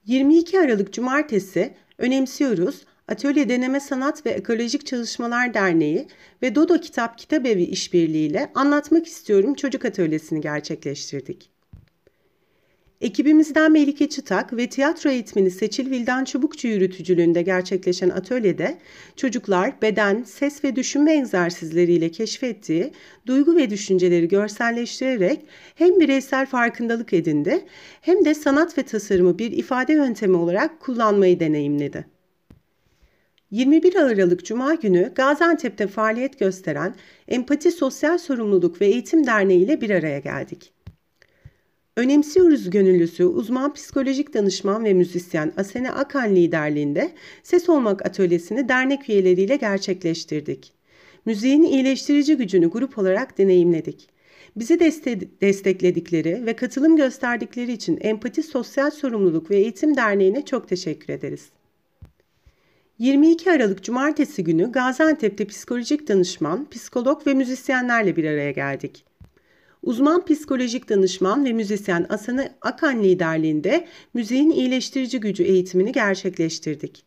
22 0.09 0.61
Aralık 0.61 0.93
Cumartesi 0.93 1.75
Önemsiyoruz 1.99 2.85
Atölye 3.09 3.49
Deneme 3.49 3.81
Sanat 3.81 4.27
ve 4.27 4.31
Ekolojik 4.31 4.87
Çalışmalar 4.87 5.55
Derneği 5.55 6.09
ve 6.43 6.55
Dodo 6.55 6.81
Kitap 6.81 7.19
Kitabevi 7.19 7.63
işbirliğiyle 7.63 8.51
Anlatmak 8.55 9.07
İstiyorum 9.07 9.55
Çocuk 9.55 9.85
Atölyesini 9.85 10.41
gerçekleştirdik. 10.41 11.58
Ekibimizden 13.01 13.73
Melike 13.73 14.09
Çıtak 14.09 14.57
ve 14.57 14.67
tiyatro 14.67 15.11
eğitmeni 15.11 15.51
Seçil 15.51 15.91
Vildan 15.91 16.25
Çubukçu 16.25 16.69
yürütücülüğünde 16.69 17.43
gerçekleşen 17.43 18.09
atölyede 18.09 18.79
çocuklar 19.17 19.83
beden, 19.83 20.23
ses 20.23 20.65
ve 20.65 20.77
düşünme 20.77 21.13
egzersizleriyle 21.17 22.11
keşfettiği 22.11 22.93
duygu 23.27 23.57
ve 23.57 23.71
düşünceleri 23.71 24.29
görselleştirerek 24.29 25.47
hem 25.75 26.01
bireysel 26.01 26.47
farkındalık 26.47 27.13
edindi 27.13 27.65
hem 28.01 28.25
de 28.25 28.35
sanat 28.35 28.79
ve 28.79 28.83
tasarımı 28.83 29.39
bir 29.39 29.53
ifade 29.53 29.93
yöntemi 29.93 30.37
olarak 30.37 30.81
kullanmayı 30.81 31.41
deneyimledi. 31.41 32.07
21 33.51 33.97
Aralık 33.97 34.45
Cuma 34.45 34.75
günü 34.75 35.13
Gaziantep'te 35.15 35.87
faaliyet 35.87 36.39
gösteren 36.39 36.95
Empati 37.29 37.71
Sosyal 37.71 38.19
Sorumluluk 38.19 38.81
ve 38.81 38.87
Eğitim 38.87 39.27
Derneği 39.27 39.65
ile 39.65 39.81
bir 39.81 39.91
araya 39.91 40.19
geldik. 40.19 40.73
Önemsiyoruz 41.99 42.71
gönüllüsü 42.71 43.25
uzman 43.25 43.73
psikolojik 43.73 44.35
danışman 44.35 44.85
ve 44.85 44.95
müzisyen 44.95 45.53
Asene 45.57 45.91
Akan 45.91 46.37
liderliğinde 46.37 47.13
Ses 47.43 47.69
Olmak 47.69 48.07
Atölyesi'ni 48.07 48.69
dernek 48.69 49.09
üyeleriyle 49.09 49.57
gerçekleştirdik. 49.57 50.73
Müziğin 51.25 51.63
iyileştirici 51.63 52.37
gücünü 52.37 52.71
grup 52.71 52.99
olarak 52.99 53.39
deneyimledik. 53.39 54.09
Bizi 54.57 54.81
deste 54.81 55.21
destekledikleri 55.41 56.47
ve 56.47 56.57
katılım 56.57 56.97
gösterdikleri 56.97 57.73
için 57.73 57.99
Empati 58.01 58.43
Sosyal 58.43 58.91
Sorumluluk 58.91 59.51
ve 59.51 59.57
Eğitim 59.57 59.97
Derneği'ne 59.97 60.45
çok 60.45 60.69
teşekkür 60.69 61.13
ederiz. 61.13 61.49
22 62.99 63.51
Aralık 63.51 63.85
Cumartesi 63.85 64.45
günü 64.45 64.73
Gaziantep'te 64.73 65.45
psikolojik 65.45 66.09
danışman, 66.09 66.71
psikolog 66.71 67.27
ve 67.27 67.35
müzisyenlerle 67.35 68.17
bir 68.17 68.25
araya 68.25 68.51
geldik. 68.51 69.08
Uzman 69.83 70.25
psikolojik 70.25 70.89
danışman 70.89 71.45
ve 71.45 71.53
müzisyen 71.53 72.07
Asana 72.09 72.49
Akan 72.63 73.03
liderliğinde 73.03 73.87
müziğin 74.15 74.51
iyileştirici 74.51 75.21
gücü 75.21 75.43
eğitimini 75.43 75.93
gerçekleştirdik. 75.93 77.05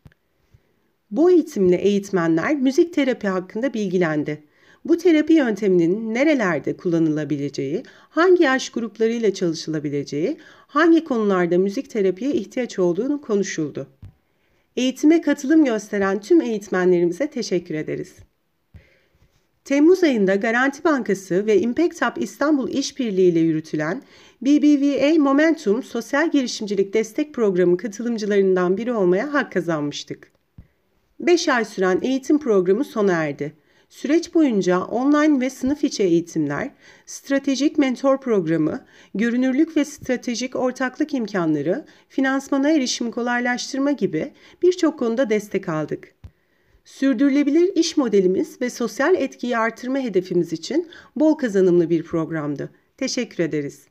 Bu 1.10 1.30
eğitimle 1.30 1.76
eğitmenler 1.76 2.56
müzik 2.56 2.94
terapi 2.94 3.28
hakkında 3.28 3.74
bilgilendi. 3.74 4.42
Bu 4.84 4.98
terapi 4.98 5.32
yönteminin 5.32 6.14
nerelerde 6.14 6.76
kullanılabileceği, 6.76 7.82
hangi 8.08 8.42
yaş 8.42 8.70
gruplarıyla 8.70 9.34
çalışılabileceği, 9.34 10.36
hangi 10.66 11.04
konularda 11.04 11.58
müzik 11.58 11.90
terapiye 11.90 12.32
ihtiyaç 12.32 12.78
olduğunu 12.78 13.20
konuşuldu. 13.20 13.86
Eğitime 14.76 15.20
katılım 15.20 15.64
gösteren 15.64 16.20
tüm 16.20 16.40
eğitmenlerimize 16.40 17.30
teşekkür 17.30 17.74
ederiz. 17.74 18.14
Temmuz 19.64 20.04
ayında 20.04 20.34
Garanti 20.34 20.84
Bankası 20.84 21.46
ve 21.46 21.60
Impact 21.60 22.02
Hub 22.02 22.22
İstanbul 22.22 22.68
İşbirliği 22.68 23.30
ile 23.30 23.40
yürütülen 23.40 24.02
BBVA 24.42 25.22
Momentum 25.22 25.82
Sosyal 25.82 26.30
Girişimcilik 26.30 26.94
Destek 26.94 27.34
Programı 27.34 27.76
katılımcılarından 27.76 28.76
biri 28.76 28.92
olmaya 28.92 29.32
hak 29.32 29.52
kazanmıştık. 29.52 30.32
5 31.20 31.48
ay 31.48 31.64
süren 31.64 31.98
eğitim 32.02 32.38
programı 32.38 32.84
sona 32.84 33.12
erdi. 33.12 33.52
Süreç 33.88 34.34
boyunca 34.34 34.80
online 34.80 35.40
ve 35.40 35.50
sınıf 35.50 35.84
içi 35.84 36.02
eğitimler, 36.02 36.70
stratejik 37.06 37.78
mentor 37.78 38.20
programı, 38.20 38.84
görünürlük 39.14 39.76
ve 39.76 39.84
stratejik 39.84 40.56
ortaklık 40.56 41.14
imkanları, 41.14 41.84
finansmana 42.08 42.70
erişimi 42.70 43.10
kolaylaştırma 43.10 43.92
gibi 43.92 44.32
birçok 44.62 44.98
konuda 44.98 45.30
destek 45.30 45.68
aldık. 45.68 46.21
Sürdürülebilir 46.84 47.76
iş 47.76 47.96
modelimiz 47.96 48.60
ve 48.60 48.70
sosyal 48.70 49.14
etkiyi 49.14 49.58
artırma 49.58 49.98
hedefimiz 49.98 50.52
için 50.52 50.88
bol 51.16 51.34
kazanımlı 51.34 51.90
bir 51.90 52.02
programdı. 52.02 52.70
Teşekkür 52.96 53.44
ederiz. 53.44 53.86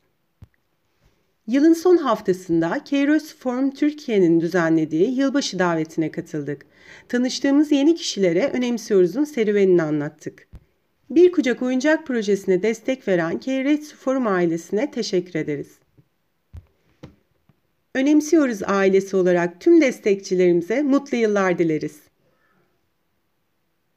Yılın 1.46 1.72
son 1.72 1.96
haftasında 1.96 2.84
Kairos 2.90 3.34
Forum 3.34 3.70
Türkiye'nin 3.70 4.40
düzenlediği 4.40 5.18
yılbaşı 5.18 5.58
davetine 5.58 6.10
katıldık. 6.10 6.66
Tanıştığımız 7.08 7.72
yeni 7.72 7.94
kişilere 7.94 8.50
Önemsiyoruz'un 8.54 9.24
serüvenini 9.24 9.82
anlattık. 9.82 10.48
Bir 11.10 11.32
Kucak 11.32 11.62
Oyuncak 11.62 12.06
projesine 12.06 12.62
destek 12.62 13.08
veren 13.08 13.40
Kairos 13.40 13.94
Forum 13.94 14.26
ailesine 14.26 14.90
teşekkür 14.90 15.38
ederiz. 15.38 15.78
Önemsiyoruz 17.94 18.62
ailesi 18.62 19.16
olarak 19.16 19.60
tüm 19.60 19.80
destekçilerimize 19.80 20.82
mutlu 20.82 21.16
yıllar 21.16 21.58
dileriz. 21.58 22.11